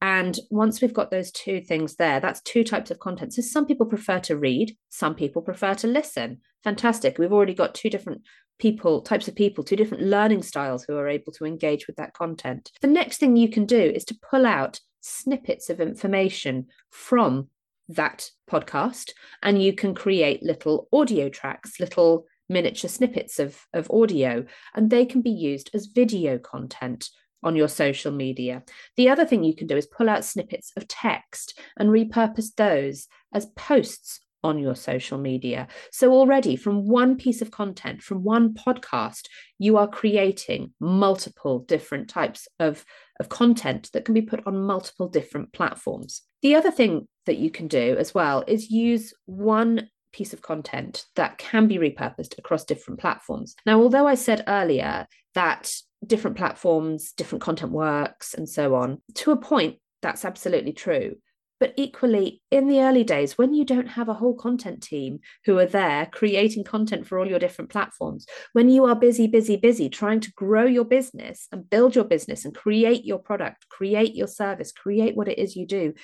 And 0.02 0.38
once 0.50 0.80
we've 0.80 0.92
got 0.92 1.10
those 1.10 1.30
two 1.32 1.60
things 1.60 1.96
there, 1.96 2.20
that's 2.20 2.42
two 2.42 2.64
types 2.64 2.90
of 2.90 2.98
content. 2.98 3.34
So 3.34 3.42
some 3.42 3.66
people 3.66 3.86
prefer 3.86 4.18
to 4.20 4.36
read, 4.36 4.76
some 4.90 5.14
people 5.14 5.42
prefer 5.42 5.74
to 5.74 5.86
listen. 5.86 6.40
Fantastic. 6.64 7.18
We've 7.18 7.32
already 7.32 7.54
got 7.54 7.74
two 7.74 7.88
different 7.88 8.22
people, 8.58 9.02
types 9.02 9.28
of 9.28 9.34
people, 9.34 9.64
two 9.64 9.76
different 9.76 10.02
learning 10.02 10.42
styles 10.42 10.84
who 10.84 10.96
are 10.96 11.08
able 11.08 11.32
to 11.32 11.44
engage 11.44 11.86
with 11.86 11.96
that 11.96 12.14
content. 12.14 12.70
The 12.80 12.88
next 12.88 13.18
thing 13.18 13.36
you 13.36 13.48
can 13.48 13.66
do 13.66 13.78
is 13.78 14.04
to 14.06 14.18
pull 14.30 14.46
out 14.46 14.80
snippets 15.00 15.70
of 15.70 15.80
information 15.80 16.66
from 16.90 17.48
that 17.88 18.28
podcast 18.50 19.10
and 19.42 19.62
you 19.62 19.72
can 19.72 19.94
create 19.94 20.42
little 20.42 20.88
audio 20.92 21.28
tracks, 21.28 21.78
little 21.78 22.26
miniature 22.48 22.90
snippets 22.90 23.38
of, 23.38 23.66
of 23.72 23.90
audio, 23.90 24.44
and 24.74 24.90
they 24.90 25.04
can 25.04 25.22
be 25.22 25.30
used 25.30 25.70
as 25.74 25.86
video 25.86 26.38
content 26.38 27.08
on 27.46 27.56
your 27.56 27.68
social 27.68 28.12
media. 28.12 28.64
The 28.96 29.08
other 29.08 29.24
thing 29.24 29.44
you 29.44 29.54
can 29.54 29.68
do 29.68 29.76
is 29.76 29.86
pull 29.86 30.10
out 30.10 30.24
snippets 30.24 30.72
of 30.76 30.88
text 30.88 31.58
and 31.78 31.88
repurpose 31.88 32.54
those 32.56 33.06
as 33.32 33.46
posts 33.56 34.20
on 34.42 34.58
your 34.58 34.74
social 34.74 35.16
media. 35.16 35.68
So, 35.92 36.12
already 36.12 36.56
from 36.56 36.88
one 36.88 37.16
piece 37.16 37.42
of 37.42 37.50
content, 37.50 38.02
from 38.02 38.24
one 38.24 38.54
podcast, 38.54 39.22
you 39.58 39.76
are 39.76 39.88
creating 39.88 40.72
multiple 40.80 41.60
different 41.60 42.08
types 42.08 42.48
of, 42.58 42.84
of 43.20 43.28
content 43.28 43.90
that 43.92 44.04
can 44.04 44.14
be 44.14 44.22
put 44.22 44.46
on 44.46 44.60
multiple 44.62 45.08
different 45.08 45.52
platforms. 45.52 46.22
The 46.42 46.56
other 46.56 46.70
thing 46.70 47.08
that 47.26 47.38
you 47.38 47.50
can 47.50 47.68
do 47.68 47.96
as 47.98 48.14
well 48.14 48.44
is 48.46 48.70
use 48.70 49.14
one 49.24 49.88
piece 50.16 50.32
of 50.32 50.40
content 50.40 51.04
that 51.14 51.36
can 51.36 51.68
be 51.68 51.76
repurposed 51.76 52.38
across 52.38 52.64
different 52.64 52.98
platforms. 52.98 53.54
Now, 53.66 53.80
although 53.80 54.08
I 54.08 54.14
said 54.14 54.44
earlier 54.48 55.06
that 55.34 55.70
different 56.06 56.38
platforms, 56.38 57.12
different 57.12 57.42
content 57.42 57.70
works, 57.70 58.32
and 58.32 58.48
so 58.48 58.74
on, 58.74 59.02
to 59.16 59.32
a 59.32 59.36
point, 59.36 59.76
that's 60.00 60.24
absolutely 60.24 60.72
true. 60.72 61.16
But 61.58 61.72
equally, 61.76 62.42
in 62.50 62.68
the 62.68 62.80
early 62.80 63.02
days, 63.02 63.38
when 63.38 63.54
you 63.54 63.64
don't 63.64 63.88
have 63.88 64.10
a 64.10 64.14
whole 64.14 64.34
content 64.34 64.82
team 64.82 65.20
who 65.46 65.58
are 65.58 65.66
there 65.66 66.06
creating 66.12 66.64
content 66.64 67.06
for 67.06 67.18
all 67.18 67.26
your 67.26 67.38
different 67.38 67.70
platforms, 67.70 68.26
when 68.52 68.68
you 68.68 68.84
are 68.84 68.94
busy, 68.94 69.26
busy, 69.26 69.56
busy 69.56 69.88
trying 69.88 70.20
to 70.20 70.32
grow 70.32 70.64
your 70.64 70.84
business 70.84 71.48
and 71.52 71.68
build 71.70 71.94
your 71.94 72.04
business 72.04 72.44
and 72.44 72.54
create 72.54 73.06
your 73.06 73.18
product, 73.18 73.66
create 73.70 74.14
your 74.14 74.28
service, 74.28 74.70
create 74.70 75.16
what 75.16 75.28
it 75.28 75.38
is 75.38 75.56
you 75.56 75.66
do, 75.66 75.94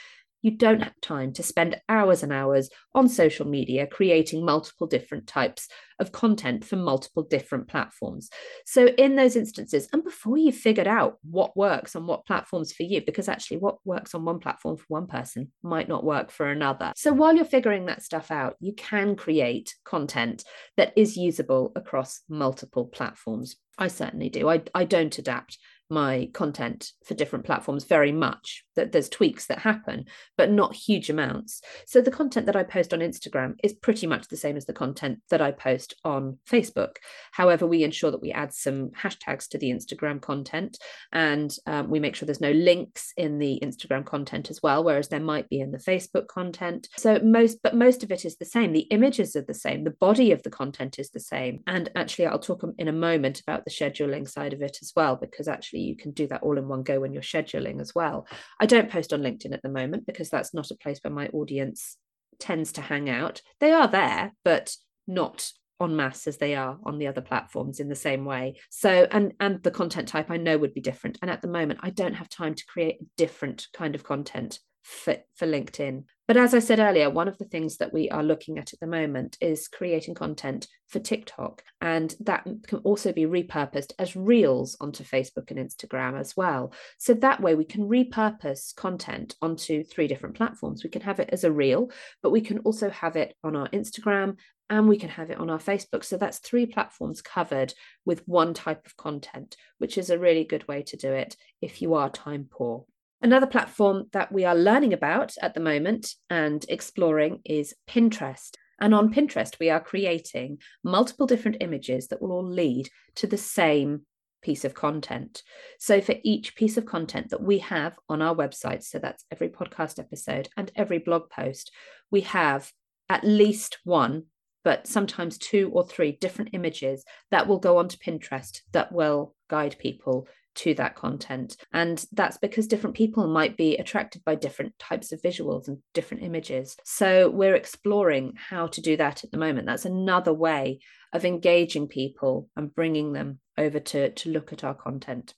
you 0.43 0.51
don't 0.51 0.83
have 0.83 1.01
time 1.01 1.33
to 1.35 1.43
spend 1.43 1.81
hours 1.89 2.23
and 2.23 2.33
hours 2.33 2.69
on 2.95 3.09
social 3.09 3.47
media 3.47 3.87
creating 3.87 4.45
multiple 4.45 4.87
different 4.87 5.27
types 5.27 5.69
of 5.99 6.13
content 6.13 6.65
for 6.65 6.77
multiple 6.77 7.23
different 7.23 7.69
platforms. 7.69 8.29
So, 8.67 8.89
in 8.89 9.17
those 9.17 9.37
instances, 9.37 9.89
and 9.93 10.03
before 10.05 10.37
you've 10.37 10.57
figured 10.57 10.89
out 10.89 11.19
what 11.23 11.57
works 11.57 11.95
on 11.97 12.07
what 12.07 12.27
platforms 12.27 12.73
for 12.73 12.83
you, 12.83 13.01
because 13.01 13.29
actually 13.29 13.59
what 13.59 13.79
works 13.85 14.15
on 14.15 14.25
one 14.25 14.41
platform 14.41 14.77
for 14.77 14.85
one 14.89 15.07
person 15.07 15.53
might 15.63 15.89
not 15.89 16.05
work 16.05 16.31
for 16.31 16.51
another. 16.51 16.93
So, 16.97 17.13
while 17.13 17.35
you're 17.35 17.45
figuring 17.45 17.87
that 17.87 18.03
stuff 18.03 18.31
out, 18.31 18.57
you 18.61 18.75
can 18.75 19.17
create 19.17 19.75
content 19.85 20.45
that 20.77 20.93
is 20.97 21.17
usable 21.17 21.73
across 21.77 22.21
multiple 22.29 22.87
platforms. 22.87 23.57
I 23.79 23.89
certainly 23.89 24.29
do. 24.29 24.51
I, 24.51 24.63
I 24.75 24.85
don't 24.85 25.17
adapt 25.19 25.59
my 25.93 26.31
content 26.33 26.91
for 27.05 27.15
different 27.15 27.45
platforms 27.45 27.85
very 27.85 28.13
much 28.13 28.65
that 28.77 28.93
there's 28.93 29.09
tweaks 29.09 29.47
that 29.47 29.59
happen 29.59 30.05
but 30.37 30.51
not 30.51 30.75
huge 30.75 31.11
amounts. 31.11 31.61
So 31.87 32.01
the 32.01 32.11
content 32.11 32.47
that 32.47 32.57
i 32.57 32.63
post 32.63 32.93
on 32.93 33.01
instagram 33.01 33.55
is 33.63 33.73
pretty 33.73 34.07
much 34.07 34.29
the 34.29 34.37
same 34.37 34.57
as 34.57 34.67
the 34.67 34.73
content 34.73 35.21
that 35.31 35.43
i 35.43 35.51
post 35.51 35.95
on 36.05 36.39
facebook. 36.49 36.97
However 37.33 37.67
we 37.67 37.85
ensure 37.85 38.11
that 38.11 38.23
we 38.23 38.33
add 38.33 38.53
some 38.53 38.91
hashtags 38.91 39.49
to 39.49 39.59
the 39.59 39.71
instagram 39.71 40.21
content 40.21 40.79
and 41.13 41.55
um, 41.67 41.91
we 41.91 42.01
make 42.01 42.15
sure 42.15 42.27
there's 42.27 42.41
no 42.41 42.53
links 42.53 43.13
in 43.17 43.39
the 43.39 43.59
instagram 43.63 44.05
content 44.05 44.51
as 44.51 44.63
well 44.63 44.85
whereas 44.85 45.09
there 45.09 45.21
might 45.21 45.49
be 45.49 45.61
in 45.61 45.73
the 45.73 45.79
facebook 45.79 46.27
content. 46.29 46.89
So 46.97 47.19
most 47.21 47.59
but 47.63 47.77
most 47.77 48.03
of 48.03 48.11
it 48.11 48.25
is 48.25 48.37
the 48.37 48.45
same. 48.45 48.73
The 48.73 48.89
images 48.91 49.37
are 49.37 49.43
the 49.43 49.55
same. 49.55 49.85
The 49.85 49.91
body 49.91 50.33
of 50.33 50.43
the 50.43 50.51
content 50.51 50.99
is 50.99 51.11
the 51.11 51.21
same. 51.21 51.63
And 51.67 51.91
actually 51.95 52.27
i'll 52.27 52.39
talk 52.39 52.63
in 52.79 52.89
a 52.89 52.93
moment 52.93 53.41
about 53.41 53.65
the 53.65 53.71
scheduling 53.71 54.29
side 54.29 54.53
of 54.53 54.63
it 54.63 54.79
as 54.83 54.93
well 54.95 55.17
because 55.17 55.49
actually 55.49 55.81
you 55.81 55.97
can 55.97 56.13
do 56.13 56.27
that 56.29 56.43
all 56.43 56.59
in 56.59 56.69
one 56.69 56.83
go 56.83 57.01
when 57.01 57.13
you're 57.13 57.23
scheduling 57.23 57.81
as 57.81 57.95
well. 57.95 58.27
I 58.63 58.67
don't 58.67 58.89
post 58.89 59.13
on 59.13 59.23
LinkedIn 59.23 59.53
at 59.53 59.63
the 59.63 59.69
moment 59.69 60.07
because 60.07 60.31
that's 60.31 60.55
not 60.55 60.71
a 60.71 60.77
place 60.77 61.01
where 61.03 61.13
my 61.13 61.27
audience 61.33 61.97
tends 62.39 62.71
to 62.73 62.81
hang 62.81 63.11
out. 63.11 63.43
They 63.59 63.73
are 63.73 63.89
there, 63.89 64.35
but 64.45 64.77
not 65.09 65.51
en 65.83 65.97
masse 65.97 66.29
as 66.29 66.37
they 66.37 66.55
are 66.55 66.79
on 66.85 66.99
the 66.99 67.09
other 67.09 67.23
platforms 67.23 67.81
in 67.81 67.89
the 67.89 67.97
same 67.97 68.25
way. 68.25 68.61
So 68.71 69.09
and 69.11 69.33
and 69.41 69.61
the 69.65 69.73
content 69.73 70.07
type 70.07 70.31
I 70.31 70.37
know 70.37 70.59
would 70.59 70.75
be 70.75 70.81
different. 70.81 71.19
And 71.21 71.29
at 71.29 71.43
the 71.43 71.49
moment, 71.49 71.81
I 71.83 71.91
don't 71.91 72.15
have 72.15 72.29
time 72.29 72.55
to 72.55 72.67
create 72.67 72.99
a 73.01 73.07
different 73.17 73.67
kind 73.75 73.97
of 73.97 74.05
content 74.05 74.61
for, 74.85 75.17
for 75.35 75.49
LinkedIn. 75.49 76.05
But 76.33 76.41
as 76.41 76.55
I 76.55 76.61
said 76.61 76.79
earlier, 76.79 77.11
one 77.11 77.29
of 77.29 77.37
the 77.37 77.45
things 77.45 77.77
that 77.77 77.93
we 77.93 78.09
are 78.09 78.23
looking 78.23 78.59
at 78.59 78.73
at 78.73 78.81
the 78.81 78.87
moment 78.87 79.37
is 79.43 79.69
creating 79.69 80.15
content 80.15 80.67
for 80.89 80.99
TikTok. 80.99 81.63
And 81.83 82.15
that 82.21 82.49
can 82.67 82.79
also 82.85 83.13
be 83.13 83.27
repurposed 83.27 83.93
as 83.99 84.17
reels 84.17 84.75
onto 84.81 85.05
Facebook 85.05 85.51
and 85.51 85.59
Instagram 85.59 86.19
as 86.19 86.35
well. 86.35 86.73
So 86.97 87.13
that 87.13 87.43
way 87.43 87.55
we 87.55 87.67
can 87.67 87.87
repurpose 87.87 88.75
content 88.75 89.35
onto 89.43 89.85
three 89.85 90.09
different 90.09 90.35
platforms. 90.35 90.83
We 90.83 90.89
can 90.89 91.03
have 91.03 91.21
it 91.21 91.29
as 91.35 91.45
a 91.45 91.53
reel, 91.53 91.91
but 92.23 92.33
we 92.33 92.41
can 92.41 92.61
also 92.61 92.89
have 92.89 93.17
it 93.17 93.37
on 93.45 93.55
our 93.55 93.69
Instagram 93.69 94.39
and 94.71 94.89
we 94.89 94.97
can 94.97 95.11
have 95.11 95.29
it 95.29 95.37
on 95.37 95.51
our 95.51 95.59
Facebook. 95.59 96.03
So 96.03 96.17
that's 96.17 96.39
three 96.39 96.65
platforms 96.65 97.21
covered 97.21 97.75
with 98.07 98.27
one 98.27 98.55
type 98.55 98.87
of 98.87 98.97
content, 98.97 99.55
which 99.77 99.99
is 99.99 100.09
a 100.09 100.19
really 100.19 100.45
good 100.45 100.67
way 100.67 100.83
to 100.85 100.97
do 100.97 101.13
it 101.13 101.37
if 101.61 101.83
you 101.83 101.93
are 101.93 102.09
time 102.09 102.49
poor. 102.51 102.87
Another 103.23 103.47
platform 103.47 104.09
that 104.13 104.33
we 104.33 104.45
are 104.45 104.57
learning 104.57 104.93
about 104.93 105.35
at 105.41 105.55
the 105.55 105.61
moment 105.61 106.15
and 106.29 106.67
exploring 106.69 107.41
is 107.45 107.73
Pinterest. 107.89 108.51
And 108.81 108.93
on 108.93 109.15
Pinterest, 109.15 109.61
we 109.61 109.71
are 109.71 109.79
creating 109.79 110.59
multiple 110.83 111.29
different 111.29 111.59
images 111.61 112.09
that 112.09 112.21
will 112.21 112.33
all 112.33 112.45
lead 112.45 112.89
to 113.15 113.29
the 113.29 113.39
same 113.39 114.01
piece 114.43 114.65
of 114.65 114.75
content. 114.75 115.45
So, 115.79 116.01
for 116.01 116.17
each 116.25 116.57
piece 116.57 116.77
of 116.77 116.85
content 116.85 117.31
that 117.31 117.45
we 117.45 117.59
have 117.59 117.95
on 118.09 118.21
our 118.21 118.35
website, 118.35 118.83
so 118.83 118.99
that's 118.99 119.25
every 119.31 119.51
podcast 119.51 120.01
episode 120.01 120.49
and 120.57 120.73
every 120.75 120.99
blog 120.99 121.31
post, 121.31 121.71
we 122.11 122.23
have 122.23 122.73
at 123.09 123.23
least 123.23 123.79
one, 123.85 124.25
but 124.65 124.89
sometimes 124.89 125.39
two 125.39 125.71
or 125.73 125.87
three 125.87 126.11
different 126.11 126.51
images 126.55 127.05
that 127.31 127.47
will 127.47 127.61
go 127.61 127.79
onto 127.79 127.99
Pinterest 127.99 128.63
that 128.73 128.91
will 128.91 129.37
guide 129.49 129.77
people 129.79 130.27
to 130.55 130.75
that 130.75 130.95
content. 130.95 131.57
And 131.73 132.05
that's 132.13 132.39
because 132.39 132.67
different 132.67 132.97
people 132.97 133.27
might 133.27 133.57
be 133.57 133.77
attracted 133.77 134.25
by 134.25 134.35
different 134.35 134.79
types 134.79 135.13
of 135.13 135.23
visuals 135.23 135.69
and 135.69 135.79
different 135.95 136.23
images. 136.23 136.77
So 136.85 137.31
we're 137.31 137.55
exploring 137.55 138.35
how 138.37 138.67
to 138.69 138.81
do 138.81 138.97
that 138.97 139.25
at 139.25 139.31
the 139.31 139.39
moment. 139.39 139.67
That's 139.67 139.85
another 139.85 140.33
way 140.33 140.81
of 141.13 141.25
engaging 141.25 141.89
people 141.89 142.49
and 142.57 142.75
bringing 142.75 143.13
them 143.13 143.39
over 143.59 143.81
to, 143.81 144.11
to 144.11 144.31
look 144.31 144.53
at 144.53 144.65
our 144.65 144.75
content. 144.75 145.35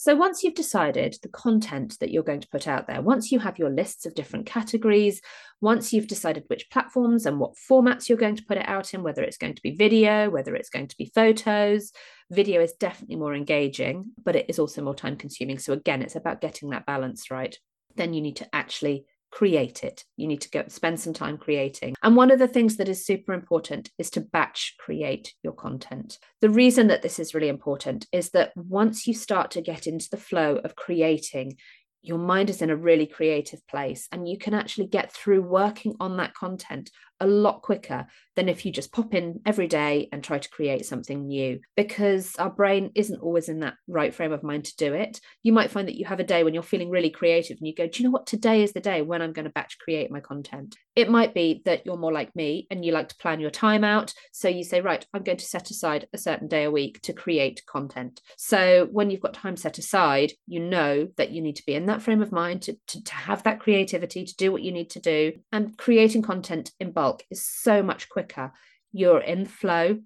So, 0.00 0.14
once 0.14 0.44
you've 0.44 0.54
decided 0.54 1.16
the 1.22 1.28
content 1.28 1.98
that 1.98 2.12
you're 2.12 2.22
going 2.22 2.38
to 2.42 2.48
put 2.48 2.68
out 2.68 2.86
there, 2.86 3.02
once 3.02 3.32
you 3.32 3.40
have 3.40 3.58
your 3.58 3.68
lists 3.68 4.06
of 4.06 4.14
different 4.14 4.46
categories, 4.46 5.20
once 5.60 5.92
you've 5.92 6.06
decided 6.06 6.44
which 6.46 6.70
platforms 6.70 7.26
and 7.26 7.40
what 7.40 7.56
formats 7.68 8.08
you're 8.08 8.16
going 8.16 8.36
to 8.36 8.44
put 8.44 8.58
it 8.58 8.68
out 8.68 8.94
in, 8.94 9.02
whether 9.02 9.24
it's 9.24 9.38
going 9.38 9.54
to 9.54 9.62
be 9.62 9.74
video, 9.74 10.30
whether 10.30 10.54
it's 10.54 10.70
going 10.70 10.86
to 10.86 10.96
be 10.96 11.10
photos, 11.12 11.90
video 12.30 12.60
is 12.60 12.74
definitely 12.74 13.16
more 13.16 13.34
engaging, 13.34 14.12
but 14.24 14.36
it 14.36 14.46
is 14.48 14.60
also 14.60 14.82
more 14.82 14.94
time 14.94 15.16
consuming. 15.16 15.58
So, 15.58 15.72
again, 15.72 16.02
it's 16.02 16.14
about 16.14 16.40
getting 16.40 16.70
that 16.70 16.86
balance 16.86 17.28
right. 17.28 17.58
Then 17.96 18.14
you 18.14 18.20
need 18.20 18.36
to 18.36 18.48
actually 18.54 19.04
create 19.30 19.84
it. 19.84 20.04
You 20.16 20.26
need 20.26 20.40
to 20.42 20.50
go 20.50 20.64
spend 20.68 21.00
some 21.00 21.12
time 21.12 21.38
creating. 21.38 21.94
And 22.02 22.16
one 22.16 22.30
of 22.30 22.38
the 22.38 22.48
things 22.48 22.76
that 22.76 22.88
is 22.88 23.06
super 23.06 23.32
important 23.32 23.90
is 23.98 24.10
to 24.10 24.20
batch 24.20 24.74
create 24.78 25.34
your 25.42 25.52
content. 25.52 26.18
The 26.40 26.50
reason 26.50 26.88
that 26.88 27.02
this 27.02 27.18
is 27.18 27.34
really 27.34 27.48
important 27.48 28.06
is 28.12 28.30
that 28.30 28.52
once 28.56 29.06
you 29.06 29.14
start 29.14 29.50
to 29.52 29.60
get 29.60 29.86
into 29.86 30.08
the 30.10 30.16
flow 30.16 30.56
of 30.56 30.76
creating, 30.76 31.56
your 32.02 32.18
mind 32.18 32.48
is 32.48 32.62
in 32.62 32.70
a 32.70 32.76
really 32.76 33.06
creative 33.06 33.66
place 33.66 34.08
and 34.12 34.28
you 34.28 34.38
can 34.38 34.54
actually 34.54 34.86
get 34.86 35.12
through 35.12 35.42
working 35.42 35.94
on 36.00 36.16
that 36.16 36.34
content 36.34 36.90
a 37.20 37.26
lot 37.26 37.62
quicker 37.62 38.06
than 38.36 38.48
if 38.48 38.64
you 38.64 38.70
just 38.70 38.92
pop 38.92 39.14
in 39.14 39.40
every 39.44 39.66
day 39.66 40.08
and 40.12 40.22
try 40.22 40.38
to 40.38 40.50
create 40.50 40.86
something 40.86 41.26
new 41.26 41.58
because 41.76 42.36
our 42.36 42.50
brain 42.50 42.92
isn't 42.94 43.20
always 43.20 43.48
in 43.48 43.60
that 43.60 43.74
right 43.88 44.14
frame 44.14 44.32
of 44.32 44.44
mind 44.44 44.64
to 44.64 44.76
do 44.76 44.94
it. 44.94 45.20
You 45.42 45.52
might 45.52 45.72
find 45.72 45.88
that 45.88 45.96
you 45.96 46.04
have 46.04 46.20
a 46.20 46.24
day 46.24 46.44
when 46.44 46.54
you're 46.54 46.62
feeling 46.62 46.88
really 46.88 47.10
creative 47.10 47.58
and 47.58 47.66
you 47.66 47.74
go, 47.74 47.88
Do 47.88 48.00
you 48.00 48.08
know 48.08 48.12
what? 48.12 48.26
Today 48.26 48.62
is 48.62 48.72
the 48.72 48.80
day 48.80 49.02
when 49.02 49.22
I'm 49.22 49.32
going 49.32 49.46
to 49.46 49.50
batch 49.50 49.78
create 49.78 50.10
my 50.10 50.20
content. 50.20 50.76
It 50.94 51.10
might 51.10 51.34
be 51.34 51.62
that 51.64 51.84
you're 51.84 51.96
more 51.96 52.12
like 52.12 52.34
me 52.36 52.66
and 52.70 52.84
you 52.84 52.92
like 52.92 53.08
to 53.08 53.16
plan 53.16 53.40
your 53.40 53.50
time 53.50 53.82
out. 53.82 54.14
So 54.32 54.48
you 54.48 54.62
say, 54.62 54.80
Right, 54.80 55.04
I'm 55.12 55.24
going 55.24 55.38
to 55.38 55.44
set 55.44 55.70
aside 55.70 56.06
a 56.12 56.18
certain 56.18 56.46
day 56.46 56.64
a 56.64 56.70
week 56.70 57.00
to 57.02 57.12
create 57.12 57.62
content. 57.66 58.20
So 58.36 58.88
when 58.92 59.10
you've 59.10 59.20
got 59.20 59.34
time 59.34 59.56
set 59.56 59.78
aside, 59.78 60.32
you 60.46 60.60
know 60.60 61.08
that 61.16 61.30
you 61.30 61.42
need 61.42 61.56
to 61.56 61.66
be 61.66 61.74
in 61.74 61.86
that 61.86 62.02
frame 62.02 62.22
of 62.22 62.30
mind 62.30 62.62
to, 62.62 62.76
to, 62.88 63.02
to 63.02 63.14
have 63.14 63.42
that 63.42 63.58
creativity, 63.58 64.24
to 64.24 64.36
do 64.36 64.52
what 64.52 64.62
you 64.62 64.70
need 64.70 64.90
to 64.90 65.00
do. 65.00 65.32
And 65.50 65.76
creating 65.76 66.22
content 66.22 66.70
in 66.78 66.92
bulk 66.92 67.07
is 67.30 67.46
so 67.46 67.82
much 67.82 68.08
quicker. 68.08 68.52
You're 68.92 69.20
in 69.20 69.44
flow, 69.44 69.98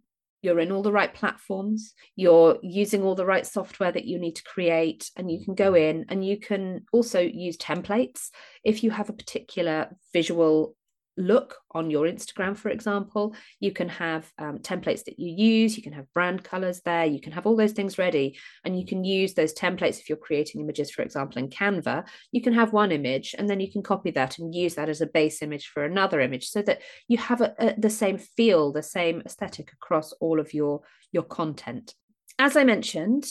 you're 0.43 0.59
in 0.59 0.73
all 0.73 0.83
the 0.83 0.93
right 0.93 1.15
platforms, 1.15 1.95
you're 2.17 2.59
using 2.63 3.03
all 3.03 3.15
the 3.15 3.27
right 3.27 3.47
software 3.47 3.93
that 3.93 4.05
you 4.05 4.19
need 4.19 4.37
to 4.37 4.45
create, 4.45 5.11
and 5.17 5.31
you 5.31 5.45
can 5.45 5.55
go 5.55 5.73
mm-hmm. 5.73 6.01
in 6.01 6.07
and 6.09 6.27
you 6.27 6.39
can 6.39 6.85
also 6.93 7.21
use 7.21 7.57
templates. 7.57 8.31
If 8.65 8.83
you 8.83 8.91
have 8.91 9.09
a 9.09 9.15
particular 9.15 9.97
visual 10.13 10.75
look 11.17 11.57
on 11.73 11.91
your 11.91 12.07
Instagram, 12.07 12.57
for 12.57 12.71
example. 12.71 13.35
You 13.61 13.73
can 13.73 13.89
have 13.89 14.31
um, 14.39 14.59
templates 14.59 15.05
that 15.05 15.19
you 15.19 15.31
use, 15.31 15.77
you 15.77 15.83
can 15.83 15.93
have 15.93 16.13
brand 16.15 16.43
colors 16.45 16.81
there, 16.85 17.05
you 17.05 17.21
can 17.21 17.33
have 17.33 17.47
all 17.47 17.57
those 17.57 17.73
things 17.73 17.99
ready, 17.99 18.39
and 18.65 18.79
you 18.79 18.87
can 18.87 19.05
use 19.05 19.35
those 19.35 19.55
templates 19.55 20.01
if 20.01 20.09
you're 20.09 20.19
creating 20.19 20.61
images, 20.61 20.91
for 20.91 21.03
example, 21.03 21.39
in 21.39 21.49
Canva. 21.49 22.07
You 22.31 22.43
can 22.43 22.55
have 22.55 22.73
one 22.73 22.93
image 22.93 23.35
and 23.39 23.49
then 23.49 23.61
you 23.61 23.71
can 23.71 23.83
copy 23.83 24.11
that 24.13 24.39
and 24.39 24.55
use 24.55 24.75
that 24.77 24.89
as 24.89 25.01
a 25.01 25.07
base 25.07 25.43
image 25.43 25.69
for 25.69 25.85
another 25.85 26.21
image 26.21 26.49
so 26.49 26.63
that 26.63 26.81
you 27.09 27.19
have 27.19 27.41
a, 27.41 27.55
a, 27.59 27.81
the 27.81 27.91
same 27.91 28.19
feel, 28.19 28.73
the 28.73 28.83
same 28.83 29.23
aesthetic 29.25 29.73
across 29.73 30.13
all 30.15 30.41
of 30.41 30.55
your, 30.55 30.81
your 31.13 31.25
content. 31.25 31.95
As 32.39 32.57
I 32.57 32.65
mentioned, 32.65 33.27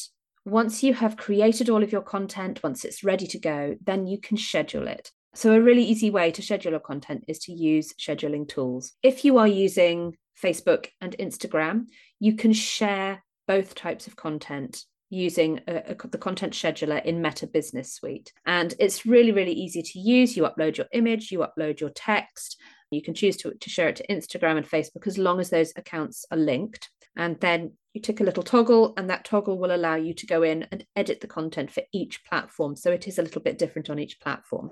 once 0.46 0.84
you 0.84 0.94
have 0.94 1.18
created 1.18 1.70
all 1.70 1.84
of 1.84 1.92
your 1.92 2.02
content, 2.02 2.62
once 2.64 2.84
it's 2.84 3.04
ready 3.04 3.28
to 3.28 3.40
go, 3.40 3.76
then 3.84 4.08
you 4.08 4.20
can 4.20 4.38
schedule 4.38 4.88
it. 4.88 5.12
So, 5.34 5.54
a 5.54 5.62
really 5.62 5.84
easy 5.84 6.10
way 6.10 6.32
to 6.32 6.42
schedule 6.42 6.72
your 6.72 6.82
content 6.82 7.26
is 7.28 7.40
to 7.40 7.54
use 7.54 7.94
scheduling 7.94 8.48
tools. 8.48 8.94
If 9.02 9.24
you 9.24 9.38
are 9.38 9.48
using 9.48 10.18
Facebook 10.42 10.88
and 11.00 11.16
Instagram, 11.18 11.86
you 12.20 12.36
can 12.36 12.52
share 12.54 13.24
both 13.48 13.76
types 13.76 14.08
of 14.08 14.16
content 14.16 14.84
using 15.10 15.60
a, 15.68 15.92
a, 15.92 16.08
the 16.08 16.18
content 16.18 16.54
scheduler 16.54 17.04
in 17.04 17.22
Meta 17.22 17.46
Business 17.46 17.94
Suite. 17.94 18.32
And 18.46 18.74
it's 18.80 19.06
really, 19.06 19.32
really 19.32 19.54
easy 19.54 19.82
to 19.82 20.00
use. 20.00 20.36
You 20.36 20.44
upload 20.44 20.78
your 20.78 20.88
image, 20.94 21.32
you 21.32 21.40
upload 21.40 21.80
your 21.80 21.92
text. 21.92 22.60
You 22.92 23.02
can 23.02 23.14
choose 23.14 23.38
to, 23.38 23.54
to 23.54 23.70
share 23.70 23.90
it 23.90 23.98
to 23.98 24.08
Instagram 24.08 24.58
and 24.58 24.70
Facebook 24.70 25.08
as 25.08 25.18
long 25.18 25.40
as 25.40 25.50
those 25.50 25.72
accounts 25.76 26.26
are 26.32 26.38
linked. 26.38 26.90
And 27.16 27.40
then 27.40 27.74
you 27.94 28.02
tick 28.02 28.22
a 28.22 28.24
little 28.24 28.44
toggle, 28.44 28.94
and 28.96 29.10
that 29.10 29.26
toggle 29.26 29.60
will 29.60 29.76
allow 29.76 29.96
you 29.96 30.14
to 30.14 30.26
go 30.26 30.44
in 30.44 30.64
and 30.72 30.86
edit 30.96 31.20
the 31.20 31.28
content 31.28 31.72
for 31.72 31.84
each 31.92 32.24
platform. 32.24 32.78
So 32.78 32.90
it 32.92 33.08
is 33.08 33.20
a 33.20 33.22
little 33.22 33.42
bit 33.42 33.58
different 33.58 33.90
on 33.90 34.00
each 34.00 34.20
platform. 34.22 34.72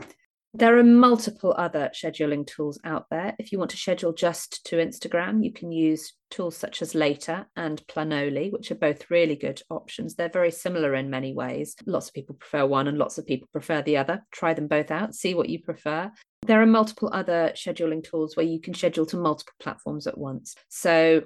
There 0.56 0.80
are 0.80 0.84
multiple 0.84 1.54
other 1.56 1.92
scheduling 1.94 2.46
tools 2.46 2.80
out 2.84 3.06
there. 3.12 3.36
If 3.38 3.52
you 3.52 3.60
want 3.60 3.70
to 3.72 3.78
schedule 3.78 4.14
just 4.14 4.66
to 4.66 4.78
Instagram, 4.78 5.44
you 5.44 5.54
can 5.54 5.72
use 5.72 6.14
tools 6.32 6.58
such 6.58 6.82
as 6.82 6.96
Later 6.96 7.46
and 7.56 7.86
Planoly, 7.86 8.52
which 8.52 8.72
are 8.72 8.76
both 8.76 9.12
really 9.12 9.36
good 9.36 9.62
options. 9.70 10.16
They're 10.16 10.28
very 10.28 10.50
similar 10.50 10.96
in 10.96 11.12
many 11.12 11.34
ways. 11.34 11.76
Lots 11.86 12.08
of 12.08 12.16
people 12.16 12.34
prefer 12.34 12.66
one 12.66 12.88
and 12.88 12.98
lots 12.98 13.20
of 13.20 13.28
people 13.28 13.48
prefer 13.52 13.84
the 13.84 13.98
other. 13.98 14.26
Try 14.32 14.56
them 14.56 14.68
both 14.68 14.90
out, 14.90 15.14
see 15.14 15.36
what 15.36 15.50
you 15.50 15.62
prefer. 15.62 16.12
There 16.48 16.62
are 16.62 16.66
multiple 16.66 17.12
other 17.14 17.52
scheduling 17.54 18.04
tools 18.04 18.36
where 18.36 18.46
you 18.46 18.60
can 18.60 18.74
schedule 18.74 19.06
to 19.08 19.18
multiple 19.18 19.54
platforms 19.60 20.08
at 20.08 20.18
once. 20.18 20.56
So 20.68 21.26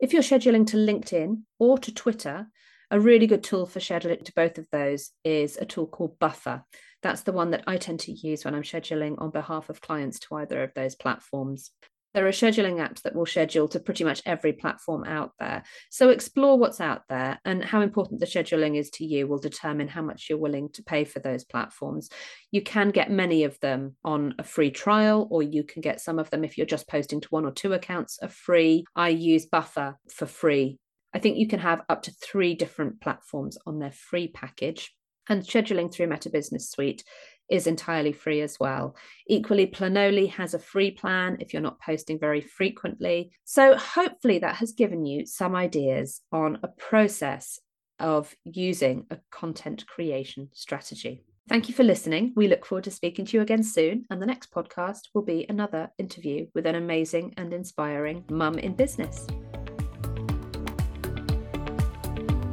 if 0.00 0.14
you're 0.14 0.22
scheduling 0.22 0.66
to 0.68 0.78
LinkedIn 0.78 1.42
or 1.58 1.76
to 1.76 1.92
Twitter, 1.92 2.46
a 2.92 3.00
really 3.00 3.26
good 3.26 3.42
tool 3.42 3.64
for 3.64 3.80
scheduling 3.80 4.22
to 4.22 4.34
both 4.36 4.58
of 4.58 4.68
those 4.70 5.10
is 5.24 5.56
a 5.56 5.64
tool 5.64 5.86
called 5.86 6.18
Buffer. 6.18 6.62
That's 7.02 7.22
the 7.22 7.32
one 7.32 7.50
that 7.52 7.64
I 7.66 7.78
tend 7.78 8.00
to 8.00 8.12
use 8.12 8.44
when 8.44 8.54
I'm 8.54 8.62
scheduling 8.62 9.20
on 9.20 9.30
behalf 9.30 9.70
of 9.70 9.80
clients 9.80 10.18
to 10.20 10.36
either 10.36 10.62
of 10.62 10.74
those 10.74 10.94
platforms. 10.94 11.70
There 12.12 12.26
are 12.26 12.32
scheduling 12.32 12.76
apps 12.86 13.00
that 13.02 13.14
will 13.14 13.24
schedule 13.24 13.66
to 13.68 13.80
pretty 13.80 14.04
much 14.04 14.20
every 14.26 14.52
platform 14.52 15.04
out 15.04 15.32
there. 15.40 15.62
So 15.90 16.10
explore 16.10 16.58
what's 16.58 16.82
out 16.82 17.04
there 17.08 17.40
and 17.46 17.64
how 17.64 17.80
important 17.80 18.20
the 18.20 18.26
scheduling 18.26 18.76
is 18.76 18.90
to 18.90 19.06
you 19.06 19.26
will 19.26 19.38
determine 19.38 19.88
how 19.88 20.02
much 20.02 20.26
you're 20.28 20.36
willing 20.36 20.68
to 20.74 20.82
pay 20.82 21.04
for 21.04 21.20
those 21.20 21.44
platforms. 21.44 22.10
You 22.50 22.60
can 22.60 22.90
get 22.90 23.10
many 23.10 23.44
of 23.44 23.58
them 23.60 23.96
on 24.04 24.34
a 24.38 24.44
free 24.44 24.70
trial, 24.70 25.26
or 25.30 25.42
you 25.42 25.64
can 25.64 25.80
get 25.80 26.02
some 26.02 26.18
of 26.18 26.28
them 26.28 26.44
if 26.44 26.58
you're 26.58 26.66
just 26.66 26.86
posting 26.86 27.22
to 27.22 27.28
one 27.28 27.46
or 27.46 27.52
two 27.52 27.72
accounts 27.72 28.18
are 28.20 28.28
free. 28.28 28.84
I 28.94 29.08
use 29.08 29.46
Buffer 29.46 29.96
for 30.10 30.26
free. 30.26 30.78
I 31.14 31.18
think 31.18 31.36
you 31.36 31.46
can 31.46 31.60
have 31.60 31.82
up 31.88 32.02
to 32.02 32.12
three 32.12 32.54
different 32.54 33.00
platforms 33.00 33.58
on 33.66 33.78
their 33.78 33.92
free 33.92 34.28
package. 34.28 34.94
And 35.28 35.42
scheduling 35.42 35.92
through 35.92 36.08
Meta 36.08 36.30
Business 36.30 36.70
Suite 36.70 37.04
is 37.48 37.66
entirely 37.66 38.12
free 38.12 38.40
as 38.40 38.58
well. 38.58 38.96
Equally, 39.28 39.66
Planoly 39.66 40.30
has 40.30 40.54
a 40.54 40.58
free 40.58 40.90
plan 40.90 41.36
if 41.38 41.52
you're 41.52 41.62
not 41.62 41.80
posting 41.80 42.18
very 42.18 42.40
frequently. 42.40 43.30
So, 43.44 43.76
hopefully, 43.76 44.38
that 44.40 44.56
has 44.56 44.72
given 44.72 45.04
you 45.04 45.26
some 45.26 45.54
ideas 45.54 46.22
on 46.32 46.58
a 46.62 46.68
process 46.68 47.60
of 48.00 48.34
using 48.44 49.06
a 49.10 49.18
content 49.30 49.86
creation 49.86 50.48
strategy. 50.52 51.22
Thank 51.48 51.68
you 51.68 51.74
for 51.74 51.84
listening. 51.84 52.32
We 52.36 52.48
look 52.48 52.64
forward 52.64 52.84
to 52.84 52.90
speaking 52.90 53.26
to 53.26 53.36
you 53.36 53.42
again 53.42 53.62
soon. 53.62 54.06
And 54.10 54.22
the 54.22 54.26
next 54.26 54.52
podcast 54.52 55.08
will 55.14 55.22
be 55.22 55.46
another 55.48 55.90
interview 55.98 56.46
with 56.54 56.66
an 56.66 56.76
amazing 56.76 57.34
and 57.36 57.52
inspiring 57.52 58.24
mum 58.30 58.58
in 58.58 58.74
business. 58.74 59.26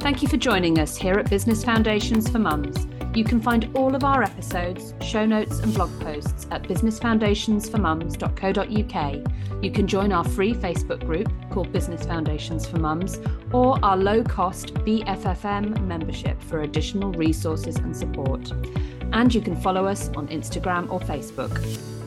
Thank 0.10 0.24
you 0.24 0.28
for 0.28 0.38
joining 0.38 0.80
us 0.80 0.98
here 0.98 1.20
at 1.20 1.30
Business 1.30 1.64
Foundations 1.64 2.28
for 2.28 2.40
Mums. 2.40 2.88
You 3.14 3.24
can 3.24 3.40
find 3.40 3.70
all 3.76 3.94
of 3.94 4.04
our 4.04 4.24
episodes, 4.24 4.96
show 5.04 5.24
notes, 5.24 5.60
and 5.60 5.72
blog 5.72 5.92
posts 6.00 6.48
at 6.50 6.64
businessfoundationsformums.co.uk. 6.64 9.64
You 9.64 9.72
can 9.72 9.86
join 9.86 10.12
our 10.12 10.24
free 10.24 10.56
Facebook 10.56 11.06
group 11.06 11.32
called 11.52 11.72
Business 11.72 12.08
Foundations 12.08 12.68
for 12.68 12.80
Mums 12.80 13.20
or 13.54 13.78
our 13.86 13.98
low 13.98 14.24
cost 14.24 14.74
BFFM 14.74 15.80
membership 15.86 16.42
for 16.42 16.64
additional 16.64 17.12
resources 17.12 17.76
and 17.76 17.96
support. 17.96 18.52
And 19.14 19.32
you 19.32 19.42
can 19.42 19.62
follow 19.62 19.86
us 19.86 20.10
on 20.16 20.28
Instagram 20.30 20.92
or 20.92 21.00
Facebook. 21.02 21.99